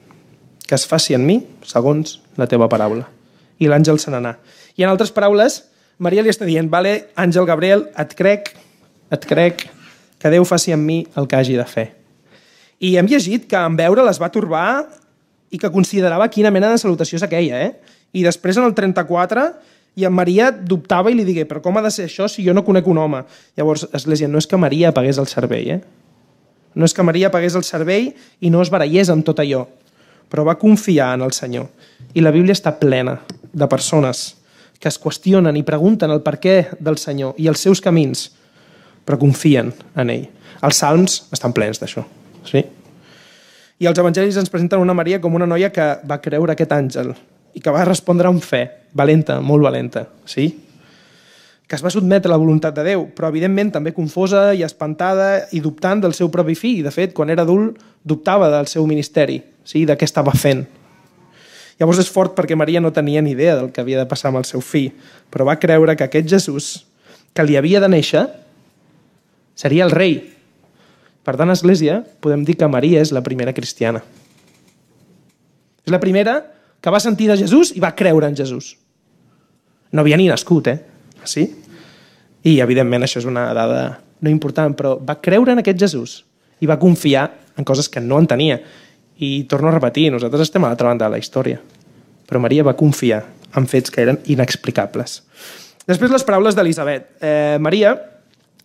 [0.65, 3.05] que es faci en mi segons la teva paraula.
[3.61, 4.37] I l'àngel se n'anà.
[4.79, 5.59] I en altres paraules,
[6.01, 8.49] Maria li està dient, vale, àngel Gabriel, et crec,
[9.13, 9.67] et crec,
[10.19, 11.89] que Déu faci en mi el que hagi de fer.
[12.81, 14.67] I hem llegit que en veure les va torbar
[15.53, 17.99] i que considerava quina mena de salutació és aquella, eh?
[18.15, 19.45] I després, en el 34,
[19.95, 22.53] i en Maria dubtava i li digué, però com ha de ser això si jo
[22.53, 23.21] no conec un home?
[23.55, 25.81] Llavors, Església, no és que Maria apagués el cervell, eh?
[26.75, 28.09] No és que Maria pagués el servei
[28.43, 29.63] i no es barallés amb tot allò,
[30.27, 31.69] però va confiar en el Senyor.
[32.13, 33.21] I la Bíblia està plena
[33.53, 34.33] de persones
[34.79, 38.27] que es qüestionen i pregunten el per què del Senyor i els seus camins,
[39.07, 40.25] però confien en ell.
[40.59, 42.03] Els salms estan plens d'això.
[42.43, 42.65] Sí?
[43.79, 47.15] I els evangelis ens presenten una Maria com una noia que va creure aquest àngel
[47.55, 50.49] i que va respondre amb fe, valenta, molt valenta, sí?
[51.65, 55.47] que es va sotmetre a la voluntat de Déu, però evidentment també confosa i espantada
[55.55, 56.83] i dubtant del seu propi fill.
[56.85, 59.81] De fet, quan era adult, dubtava del seu ministeri, sí?
[59.89, 60.61] de què estava fent.
[61.79, 64.43] Llavors és fort perquè Maria no tenia ni idea del que havia de passar amb
[64.43, 64.93] el seu fill,
[65.33, 66.69] però va creure que aquest Jesús,
[67.33, 68.27] que li havia de néixer,
[69.57, 70.19] seria el rei.
[71.25, 74.03] Per tant, a Església podem dir que Maria és la primera cristiana.
[75.81, 76.43] És la primera
[76.85, 78.75] que va sentir de Jesús i va creure en Jesús.
[79.89, 80.77] No havia ni nascut, eh?
[81.25, 81.47] Sí?
[82.45, 83.79] I, evidentment, això és una dada
[84.21, 86.19] no important, però va creure en aquest Jesús
[86.61, 87.25] i va confiar
[87.57, 88.59] en coses que no entenia.
[89.17, 91.57] I torno a repetir, nosaltres estem a l'altra banda de la història.
[92.29, 93.23] Però Maria va confiar
[93.57, 95.23] en fets que eren inexplicables.
[95.89, 97.15] Després les paraules d'Elisabet.
[97.17, 97.95] Eh, Maria,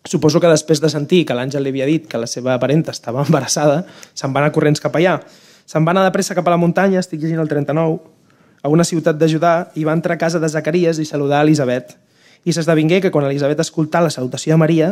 [0.05, 3.25] suposo que després de sentir que l'àngel li havia dit que la seva parenta estava
[3.25, 5.23] embarassada, se'n va anar corrents cap allà.
[5.71, 7.99] Se'n va anar de pressa cap a la muntanya, estic llegint el 39,
[8.67, 11.93] a una ciutat de Judà, i va entrar a casa de Zacarias i saludar Elisabet.
[12.43, 14.89] I s'esdevingué que quan Elisabet escoltà la salutació de Maria,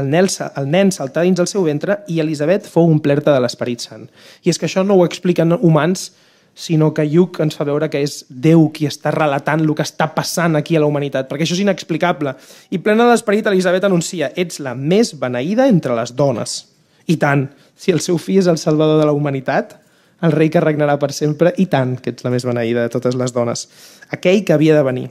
[0.00, 3.84] el nen, el nen saltà dins el seu ventre i Elisabet fou omplerta de l'Esperit
[3.84, 4.08] Sant.
[4.40, 6.08] I és que això no ho expliquen humans,
[6.56, 10.08] sinó que Lluc ens fa veure que és Déu qui està relatant el que està
[10.16, 12.38] passant aquí a la humanitat, perquè això és inexplicable.
[12.72, 16.62] I plena d'esperit, Elisabet anuncia «Ets la més beneïda entre les dones».
[17.04, 19.82] I tant, si el seu fill és el salvador de la humanitat,
[20.22, 23.16] el rei que regnarà per sempre, i tant que ets la més beneïda de totes
[23.18, 23.66] les dones.
[24.10, 25.10] Aquell que havia de venir.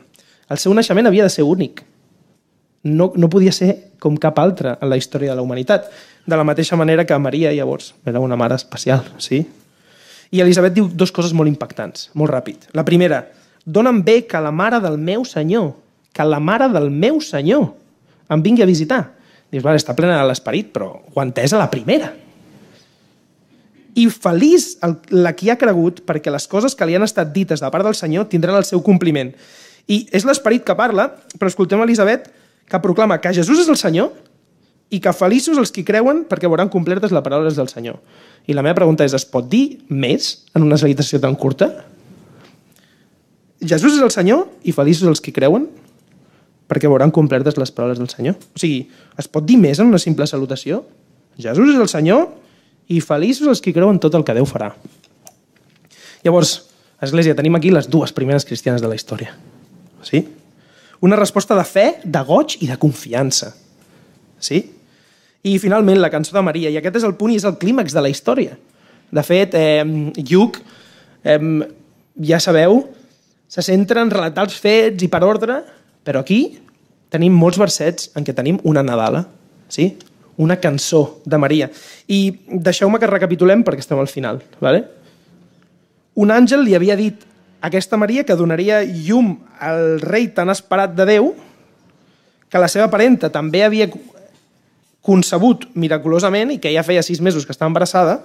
[0.50, 1.84] El seu naixement havia de ser únic.
[2.86, 5.88] No, no podia ser com cap altre en la història de la humanitat.
[6.26, 9.44] De la mateixa manera que Maria, llavors, era una mare especial, sí?
[10.34, 12.70] I Elisabet diu dues coses molt impactants, molt ràpid.
[12.74, 13.24] La primera,
[13.66, 15.74] dona'm bé que la mare del meu senyor,
[16.14, 17.70] que la mare del meu senyor
[18.30, 19.02] em vingui a visitar.
[19.52, 22.12] Dius, vale, està plena de l'esperit, però ho entès a la primera.
[23.96, 27.64] I feliç el, la qui ha cregut perquè les coses que li han estat dites
[27.64, 29.32] de part del Senyor tindran el seu compliment.
[29.88, 31.08] I és l'esperit que parla,
[31.40, 32.28] però escoltem Elisabet,
[32.68, 34.12] que proclama que Jesús és el Senyor
[34.94, 38.00] i que feliços els que creuen perquè veuran complertes les paraules del Senyor.
[38.46, 41.72] I la meva pregunta és, es pot dir més en una salutació tan curta?
[43.66, 45.70] Jesús és el Senyor i feliços els que creuen
[46.70, 48.36] perquè veuran complertes les paraules del Senyor.
[48.36, 50.84] O sigui, es pot dir més en una simple salutació?
[51.38, 52.28] Jesús és el Senyor
[52.88, 54.72] i feliços els que creuen tot el que Déu farà.
[56.26, 56.58] Llavors,
[57.02, 59.34] Església, tenim aquí les dues primeres cristianes de la història.
[60.06, 60.24] Sí?
[61.04, 63.52] Una resposta de fe, de goig i de confiança.
[64.40, 64.62] Sí?
[65.46, 67.94] I finalment la cançó de Maria, i aquest és el punt i és el clímax
[67.94, 68.56] de la història.
[69.12, 69.84] De fet, eh,
[70.24, 70.62] Lluc,
[71.24, 71.40] eh,
[72.26, 72.82] ja sabeu,
[73.48, 75.62] se centra en relatar els fets i per ordre,
[76.04, 76.58] però aquí
[77.14, 79.26] tenim molts versets en què tenim una Nadala,
[79.70, 79.92] sí?
[80.38, 81.70] Una cançó de Maria.
[82.08, 84.42] I deixeu-me que recapitulem perquè estem al final.
[84.64, 84.84] Vale?
[86.16, 87.24] Un àngel li havia dit
[87.66, 91.32] aquesta Maria que donaria llum al rei tan esperat de Déu,
[92.50, 93.90] que la seva parenta també havia
[95.06, 98.20] concebut miraculosament i que ja feia sis mesos que estava embarassada.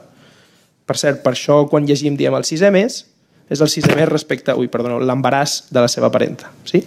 [0.87, 3.05] Per cert, per això quan llegim diem el sisè mes,
[3.51, 6.51] és el sisè mes respecte, ui, perdó, l'embaràs de la seva parenta.
[6.69, 6.83] Sí?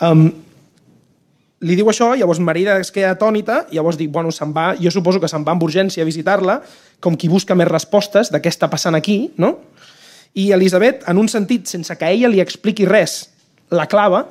[0.00, 0.28] Um,
[1.60, 5.20] li diu això, llavors Maria es queda atònita, llavors dic, bueno, se'n va, jo suposo
[5.20, 6.60] que se'n va amb urgència a visitar-la,
[7.04, 9.58] com qui busca més respostes de què està passant aquí, no?
[10.40, 13.26] I Elisabet, en un sentit, sense que ella li expliqui res,
[13.74, 14.24] la clava,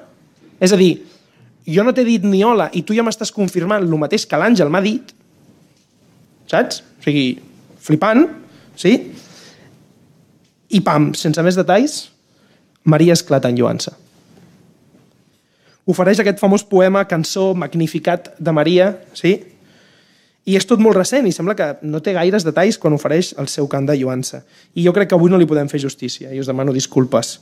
[0.59, 0.93] és a dir,
[1.69, 4.71] jo no t'he dit ni hola i tu ja m'estàs confirmant el mateix que l'àngel
[4.73, 5.13] m'ha dit,
[6.49, 6.81] saps?
[6.97, 7.27] O sigui,
[7.83, 8.25] flipant,
[8.79, 8.95] sí?
[10.73, 12.07] I pam, sense més detalls,
[12.89, 13.93] Maria esclata en lluança.
[15.89, 19.39] Ofereix aquest famós poema, cançó, magnificat de Maria, sí?
[20.45, 23.49] I és tot molt recent i sembla que no té gaires detalls quan ofereix el
[23.49, 24.43] seu cant de lluança.
[24.77, 27.39] I jo crec que avui no li podem fer justícia i us demano disculpes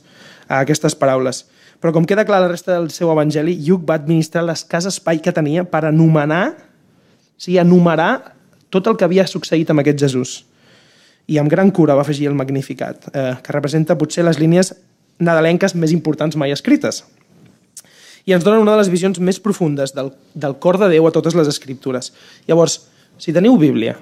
[0.48, 1.44] a aquestes paraules.
[1.78, 5.32] Però com queda clar la resta del seu evangeli, Lluc va administrar l'escàs espai que
[5.32, 8.34] tenia per anomenar, o sigui, enumerar
[8.72, 10.34] tot el que havia succeït amb aquest Jesús.
[11.28, 14.72] I amb gran cura va afegir el Magnificat, eh, que representa potser les línies
[15.20, 17.04] nadalenques més importants mai escrites.
[18.28, 21.12] I ens donen una de les visions més profundes del, del cor de Déu a
[21.14, 22.10] totes les escriptures.
[22.44, 22.82] Llavors,
[23.16, 23.94] si teniu Bíblia,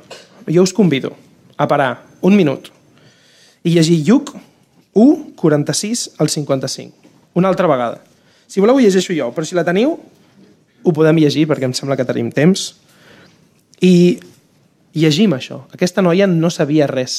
[0.50, 1.12] jo us convido
[1.56, 1.92] a parar
[2.26, 2.72] un minut
[3.62, 4.32] i llegir Lluc
[4.98, 6.96] 1, 46 al 55.
[7.38, 8.00] Una altra vegada.
[8.50, 9.94] Si voleu, ho llegeixo jo, però si la teniu,
[10.82, 12.64] ho podem llegir, perquè em sembla que tenim temps.
[13.84, 14.18] I
[14.96, 15.60] llegim això.
[15.76, 17.18] Aquesta noia no sabia res.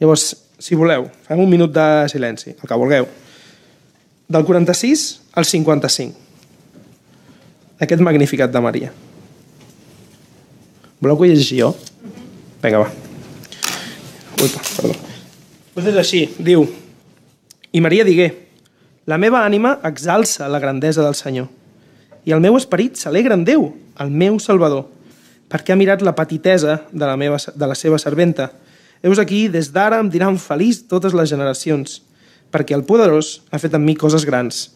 [0.00, 3.08] Llavors, si voleu, fem un minut de silenci, el que vulgueu.
[4.30, 6.29] Del 46 al 55.
[7.80, 8.90] Aquest magnificat de Maria.
[11.00, 11.70] Voleu que ho llegeixi jo?
[12.60, 12.90] Vinga, va.
[14.40, 14.94] Uipa, perdó.
[15.72, 16.66] Pues és així, diu,
[17.72, 18.28] i Maria digué,
[19.08, 21.48] la meva ànima exalça la grandesa del Senyor,
[22.28, 23.70] i el meu esperit s'alegra en Déu,
[24.02, 24.84] el meu Salvador,
[25.48, 28.50] perquè ha mirat la petitesa de la, meva, de la seva serventa.
[29.00, 32.02] Heus aquí, des d'ara em diran feliç totes les generacions,
[32.52, 34.66] perquè el poderós ha fet en mi coses grans,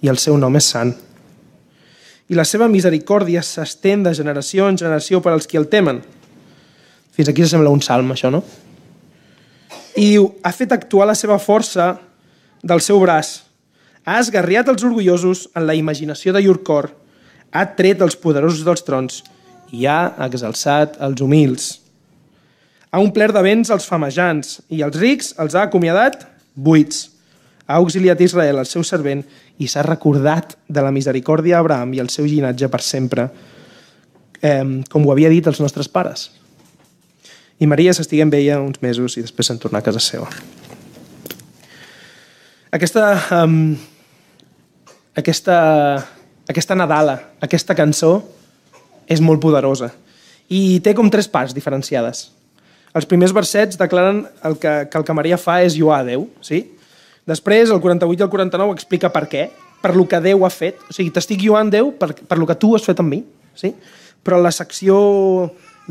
[0.00, 0.94] i el seu nom és sant.
[2.28, 6.00] I la seva misericòrdia s'estén de generació en generació per als qui el temen.
[7.14, 8.42] Fins aquí sembla un salm, això, no?
[9.94, 11.92] I diu, ha fet actuar la seva força
[12.64, 13.44] del seu braç,
[14.04, 16.90] ha esgarriat els orgullosos en la imaginació de llur cor,
[17.52, 19.22] ha tret els poderosos dels trons
[19.72, 21.68] i ha exalçat els humils.
[22.90, 27.08] Ha omplert de béns els famejants i els rics els ha acomiadat buits.
[27.66, 29.24] Ha auxiliat Israel, el seu servent,
[29.58, 33.28] i s'ha recordat de la misericòrdia d'Abraham i el seu llinatge per sempre,
[34.42, 36.30] eh, com ho havia dit els nostres pares.
[37.60, 40.26] I Maria s'estigué amb ella uns mesos i després se'n tornà a casa seva.
[42.74, 43.04] Aquesta,
[43.44, 43.76] um,
[45.14, 45.56] aquesta,
[46.50, 48.16] aquesta Nadala, aquesta cançó,
[49.06, 49.92] és molt poderosa
[50.52, 52.30] i té com tres parts diferenciades.
[52.94, 56.28] Els primers versets declaren el que, que el que Maria fa és lluar a Déu,
[56.44, 56.62] sí?
[57.28, 59.48] Després, el 48 i el 49 explica per què,
[59.84, 60.80] per lo que Déu ha fet.
[60.88, 63.22] O sigui, t'estic lluant Déu per, per lo que tu has fet amb mi,
[63.56, 63.74] sí?
[64.24, 64.96] Però la secció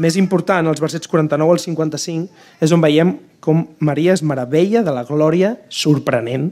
[0.02, 4.94] més important, els versets 49 al 55, és on veiem com Maria es meravella de
[4.96, 6.50] la glòria sorprenent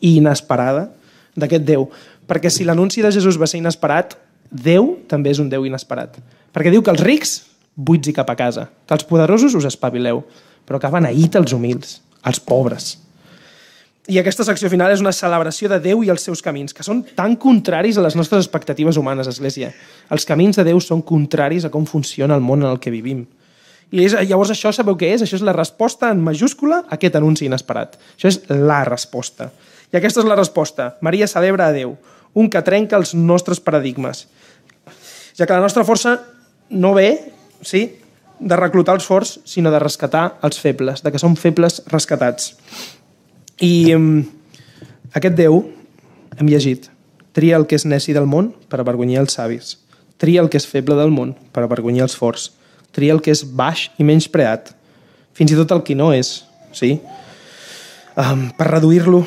[0.00, 0.86] i inesperada
[1.36, 1.88] d'aquest Déu.
[2.28, 4.16] Perquè si l'anunci de Jesús va ser inesperat,
[4.48, 6.16] Déu també és un Déu inesperat.
[6.54, 7.42] Perquè diu que els rics
[7.76, 10.24] buits i cap a casa, que els poderosos us espavileu,
[10.64, 12.96] però que beneït els humils, els pobres.
[14.08, 17.02] I aquesta secció final és una celebració de Déu i els seus camins, que són
[17.16, 19.68] tan contraris a les nostres expectatives humanes, Església.
[20.08, 23.26] Els camins de Déu són contraris a com funciona el món en el que vivim.
[23.92, 25.26] I és, llavors això sabeu què és?
[25.26, 28.00] Això és la resposta en majúscula a aquest anunci inesperat.
[28.16, 29.50] Això és la resposta.
[29.92, 30.94] I aquesta és la resposta.
[31.04, 31.98] Maria celebra a Déu,
[32.32, 34.24] un que trenca els nostres paradigmes.
[35.36, 36.16] Ja que la nostra força
[36.70, 37.10] no ve,
[37.60, 37.90] sí,
[38.40, 42.54] de reclutar els forts, sinó de rescatar els febles, de que som febles rescatats.
[43.58, 43.90] I
[45.18, 45.64] aquest Déu,
[46.38, 46.84] hem llegit,
[47.34, 49.72] tria el que és neci del món per avergonyir els savis,
[50.14, 52.52] tria el que és feble del món per avergonyir els forts,
[52.94, 54.70] tria el que és baix i menys preat,
[55.34, 57.00] fins i tot el que no és, sí?
[58.18, 59.24] Um, per reduir-lo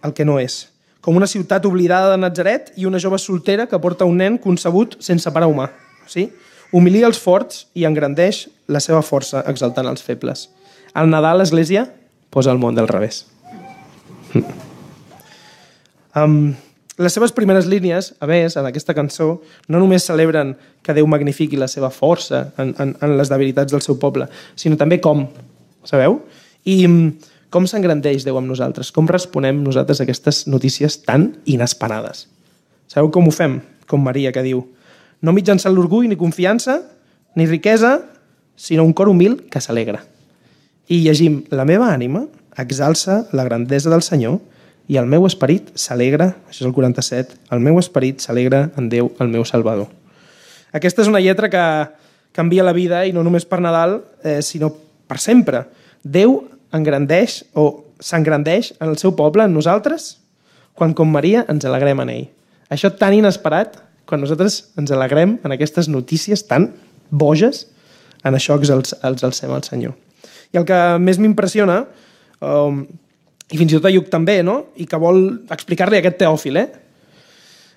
[0.00, 0.70] al que no és.
[1.04, 4.96] Com una ciutat oblidada de Nazaret i una jove soltera que porta un nen concebut
[5.04, 5.68] sense pare humà,
[6.08, 6.30] sí?
[6.72, 10.48] Humilia els forts i engrandeix la seva força exaltant els febles.
[10.96, 11.90] Al Nadal, l'Església
[12.32, 13.26] posa el món del revés.
[16.16, 16.54] Um,
[16.96, 21.58] les seves primeres línies, a més, en aquesta cançó, no només celebren que Déu magnifiqui
[21.60, 25.26] la seva força en, en, en les debilitats del seu poble, sinó també com,
[25.84, 26.22] sabeu?
[26.64, 26.78] I
[27.52, 28.90] com s'engrandeix Déu amb nosaltres?
[28.96, 32.26] Com responem nosaltres a aquestes notícies tan inesperades?
[32.88, 33.60] Sabeu com ho fem?
[33.86, 34.64] Com Maria, que diu
[35.20, 36.80] no mitjançant l'orgull ni confiança,
[37.36, 37.98] ni riquesa,
[38.56, 40.00] sinó un cor humil que s'alegra.
[40.88, 42.24] I llegim, la meva ànima
[42.58, 44.40] exalça la grandesa del Senyor
[44.88, 49.10] i el meu esperit s'alegra, això és el 47, el meu esperit s'alegra en Déu,
[49.20, 49.88] el meu Salvador.
[50.72, 51.64] Aquesta és una lletra que
[52.36, 54.74] canvia la vida i no només per Nadal, eh, sinó
[55.08, 55.64] per sempre.
[56.04, 56.44] Déu
[56.76, 60.18] engrandeix o s'engrandeix en el seu poble, en nosaltres,
[60.76, 62.26] quan com Maria ens alegrem en ell.
[62.70, 66.74] Això tan inesperat, quan nosaltres ens alegrem en aquestes notícies tan
[67.10, 67.66] boges,
[68.22, 69.94] en això exalcem el Senyor.
[70.52, 71.84] I el que més m'impressiona
[72.40, 72.82] um,
[73.46, 74.72] i fins i tot a Lluc també, no?
[74.76, 75.22] i que vol
[75.54, 76.66] explicar-li aquest teòfil, eh?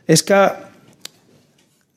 [0.09, 0.39] és que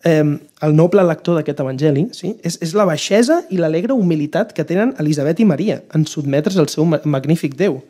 [0.05, 0.25] eh,
[0.67, 2.35] el noble lector d'aquest evangeli sí?
[2.45, 6.69] és, és la baixesa i l'alegre humilitat que tenen Elisabet i Maria en sotmetre's al
[6.73, 7.81] seu magnífic Déu.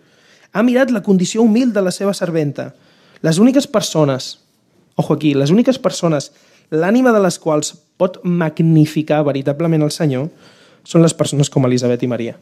[0.52, 2.70] Ha mirat la condició humil de la seva serventa.
[3.24, 4.36] Les úniques persones,
[5.00, 6.30] ojo aquí, les úniques persones,
[6.70, 10.28] l'ànima de les quals pot magnificar veritablement el Senyor,
[10.84, 12.36] són les persones com Elisabet i Maria.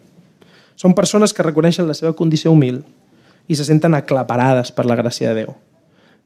[0.81, 2.81] Són persones que reconeixen la seva condició humil
[3.51, 5.53] i se senten aclaparades per la gràcia de Déu.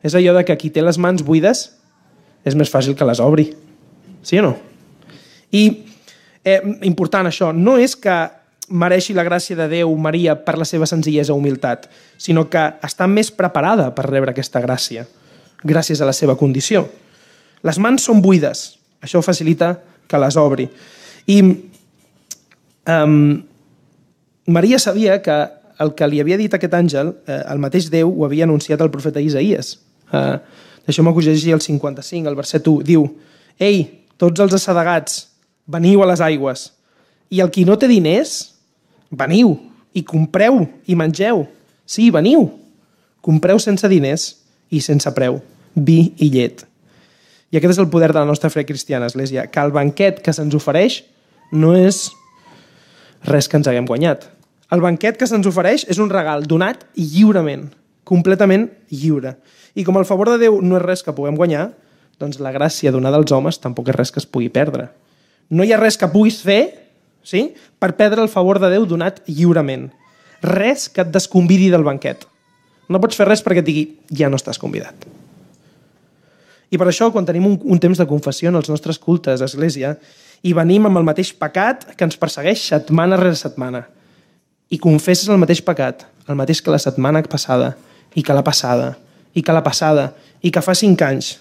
[0.04, 1.64] És allò de que qui té les mans buides
[2.46, 3.48] és més fàcil que les obri.
[4.22, 4.52] Sí o no?
[5.50, 5.64] I
[6.44, 8.14] eh, important això, no és que
[8.68, 13.08] mereixi la gràcia de Déu Maria per la seva senzillesa o humilitat, sinó que està
[13.10, 15.04] més preparada per rebre aquesta gràcia,
[15.64, 16.86] gràcies a la seva condició.
[17.64, 18.66] Les mans són buides,
[19.04, 19.74] això facilita
[20.08, 20.68] que les obri.
[21.32, 23.18] I um,
[24.46, 25.36] Maria sabia que
[25.80, 28.90] el que li havia dit aquest àngel, eh, el mateix Déu ho havia anunciat al
[28.90, 29.78] profeta Isaías.
[30.12, 30.38] Eh,
[30.86, 32.82] Deixeu-me que us el 55, el verset 1.
[32.84, 33.06] Diu,
[33.58, 35.28] Ei, tots els assedegats,
[35.66, 36.72] veniu a les aigües.
[37.30, 38.54] I el qui no té diners,
[39.10, 39.56] veniu,
[39.94, 41.46] i compreu i mengeu.
[41.86, 42.50] Sí, veniu.
[43.24, 44.34] Compreu sense diners
[44.68, 45.40] i sense preu,
[45.74, 46.66] vi i llet.
[47.50, 50.34] I aquest és el poder de la nostra fe cristiana, Església, que el banquet que
[50.34, 51.04] se'ns ofereix
[51.52, 52.10] no és
[53.24, 54.26] res que ens haguem guanyat.
[54.74, 57.68] El banquet que se'ns ofereix és un regal donat lliurement,
[58.08, 59.36] completament lliure.
[59.78, 61.68] I com el favor de Déu no és res que puguem guanyar,
[62.18, 64.88] doncs la gràcia donada als homes tampoc és res que es pugui perdre.
[65.50, 66.62] No hi ha res que puguis fer
[67.22, 67.52] sí?
[67.78, 69.90] per perdre el favor de Déu donat lliurement.
[70.42, 72.26] Res que et desconvidi del banquet.
[72.90, 75.06] No pots fer res perquè et digui ja no estàs convidat.
[76.74, 79.46] I per això, quan tenim un, un temps de confessió en els nostres cultes a
[79.46, 79.94] Església
[80.42, 83.86] i venim amb el mateix pecat que ens persegueix setmana rere setmana
[84.72, 87.74] i confesses el mateix pecat, el mateix que la setmana passada
[88.14, 88.94] i que la passada
[89.34, 90.12] i que la passada
[90.42, 91.34] i que fa cinc anys,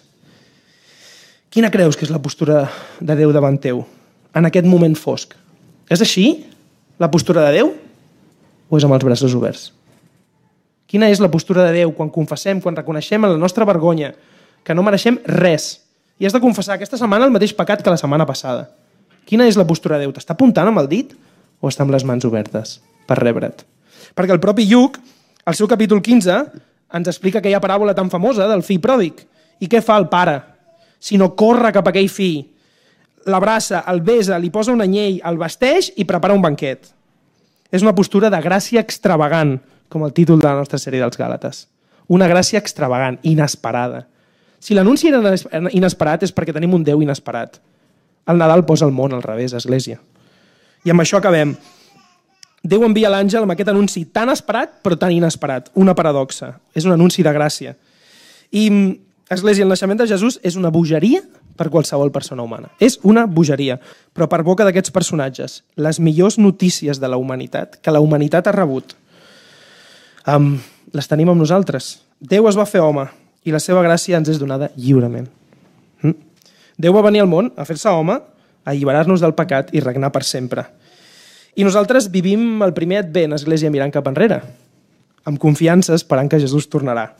[1.53, 2.65] quina creus que és la postura
[2.99, 3.83] de Déu davant teu
[4.33, 5.35] en aquest moment fosc?
[5.89, 6.43] És així
[6.99, 7.73] la postura de Déu?
[8.69, 9.71] O és amb els braços oberts?
[10.89, 14.13] Quina és la postura de Déu quan confessem, quan reconeixem la nostra vergonya,
[14.65, 15.83] que no mereixem res?
[16.17, 18.69] I has de confessar aquesta setmana el mateix pecat que la setmana passada.
[19.25, 20.15] Quina és la postura de Déu?
[20.15, 21.13] T'està apuntant amb el dit
[21.61, 23.65] o està amb les mans obertes per rebre't?
[24.13, 24.99] Perquè el propi Lluc,
[25.45, 26.39] al seu capítol 15,
[26.93, 29.23] ens explica aquella paràbola tan famosa del fill pròdig.
[29.59, 30.39] I què fa el pare?
[31.03, 32.43] Si no corre cap a aquell fill
[33.25, 36.89] l'abraça, el besa, li posa un anyell, el vesteix i prepara un banquet.
[37.73, 39.57] És una postura de gràcia extravagant,
[39.89, 41.67] com el títol de la nostra sèrie dels Gàlates.
[42.09, 44.07] Una gràcia extravagant, inesperada.
[44.59, 45.35] Si l'anunci era
[45.71, 47.59] inesperat és perquè tenim un Déu inesperat.
[48.27, 49.99] El Nadal posa el món al revés, Església.
[50.83, 51.55] I amb això acabem.
[52.63, 55.67] Déu envia l'àngel amb aquest anunci tan esperat, però tan inesperat.
[55.75, 56.53] Una paradoxa.
[56.71, 57.75] És un anunci de gràcia.
[58.55, 58.69] I,
[59.33, 61.21] Església, el naixement de Jesús és una bogeria
[61.57, 62.69] per qualsevol persona humana.
[62.79, 63.79] És una bogeria,
[64.13, 68.55] però per boca d'aquests personatges, les millors notícies de la humanitat que la humanitat ha
[68.55, 68.95] rebut,
[70.27, 70.55] um,
[70.93, 71.97] les tenim amb nosaltres.
[72.19, 73.07] Déu es va fer home
[73.43, 75.27] i la seva gràcia ens és donada lliurement.
[76.01, 76.15] Mm?
[76.79, 78.15] Déu va venir al món a fer-se home,
[78.63, 80.65] a alliberar-nos del pecat i regnar per sempre.
[81.55, 84.39] I nosaltres vivim el primer advent, Església, mirant cap enrere,
[85.29, 87.11] amb confiança esperant que Jesús tornarà.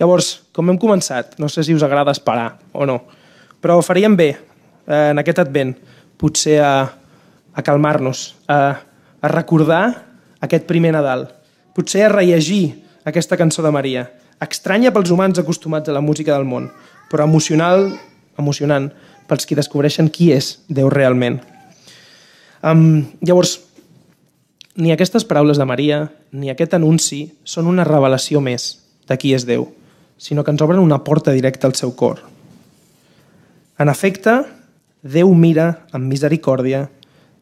[0.00, 2.98] Llavors, com hem començat, no sé si us agrada esperar o no,
[3.64, 4.30] però faríem bé,
[4.84, 5.72] eh, en aquest advent,
[6.20, 6.74] potser a,
[7.54, 8.58] a calmar-nos, a,
[9.20, 9.84] a recordar
[10.44, 11.28] aquest primer Nadal,
[11.72, 14.08] potser a rellegir aquesta cançó de Maria,
[14.42, 16.68] estranya pels humans acostumats a la música del món,
[17.08, 17.88] però emocional,
[18.36, 18.90] emocionant
[19.30, 21.40] pels qui descobreixen qui és Déu realment.
[22.62, 23.58] Um, llavors,
[24.78, 28.76] ni aquestes paraules de Maria, ni aquest anunci són una revelació més
[29.08, 29.66] de qui és Déu,
[30.16, 32.22] sinó que ens obren una porta directa al seu cor,
[33.82, 34.44] en efecte,
[35.02, 36.84] Déu mira amb misericòrdia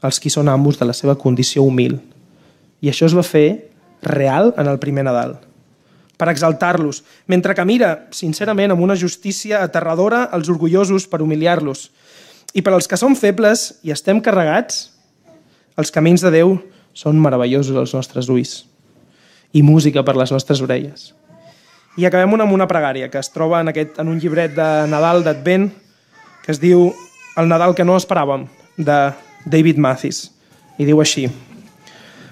[0.07, 1.99] els qui són amos de la seva condició humil.
[2.81, 3.69] I això es va fer
[4.01, 5.35] real en el primer Nadal,
[6.17, 11.91] per exaltar-los, mentre que mira, sincerament, amb una justícia aterradora als orgullosos per humiliar-los.
[12.57, 14.90] I per als que som febles i estem carregats,
[15.79, 16.57] els camins de Déu
[16.97, 18.65] són meravellosos als nostres ulls
[19.53, 21.11] i música per les nostres orelles.
[21.99, 25.25] I acabem amb una pregària que es troba en, aquest, en un llibret de Nadal
[25.27, 25.69] d'Advent
[26.45, 26.91] que es diu
[27.39, 28.47] El Nadal que no esperàvem,
[28.77, 29.13] de
[29.47, 30.31] David Mathis.
[30.81, 31.29] I diu així,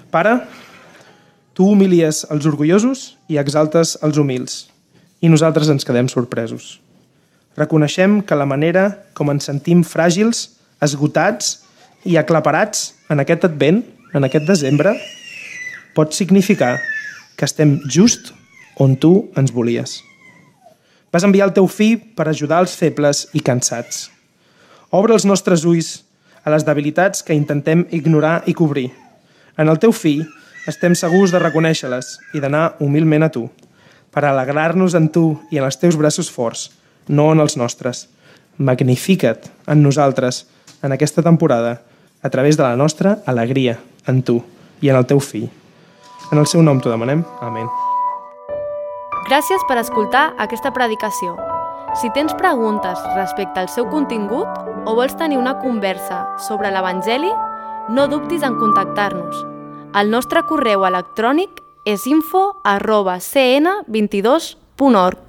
[0.09, 0.39] Pare,
[1.53, 4.63] tu humilies els orgullosos i exaltes els humils,
[5.21, 6.79] i nosaltres ens quedem sorpresos.
[7.59, 11.59] Reconeixem que la manera com ens sentim fràgils, esgotats
[12.05, 13.83] i aclaparats en aquest advent,
[14.13, 14.93] en aquest desembre,
[15.95, 16.77] pot significar
[17.35, 18.31] que estem just
[18.79, 19.99] on tu ens volies.
[21.11, 24.07] Vas enviar el teu fill per ajudar els febles i cansats.
[24.93, 26.03] Obre els nostres ulls
[26.43, 28.89] a les debilitats que intentem ignorar i cobrir.
[29.57, 30.23] En el teu fill
[30.69, 33.47] estem segurs de reconèixer-les i d'anar humilment a tu,
[34.13, 36.69] per alegrar-nos en tu i en els teus braços forts,
[37.07, 38.07] no en els nostres.
[38.57, 40.45] Magnifica't en nosaltres
[40.83, 41.79] en aquesta temporada
[42.21, 44.43] a través de la nostra alegria en tu
[44.81, 45.49] i en el teu fill.
[46.31, 47.23] En el seu nom t'ho demanem.
[47.41, 47.67] Amén.
[49.29, 51.37] Gràcies per escoltar aquesta predicació.
[52.01, 54.47] Si tens preguntes respecte al seu contingut
[54.85, 57.31] o vols tenir una conversa sobre l'Evangeli,
[57.89, 59.45] no dubtis en contactar-nos.
[59.97, 61.49] El nostre correu electrònic
[61.85, 65.28] és info arroba cn22.org.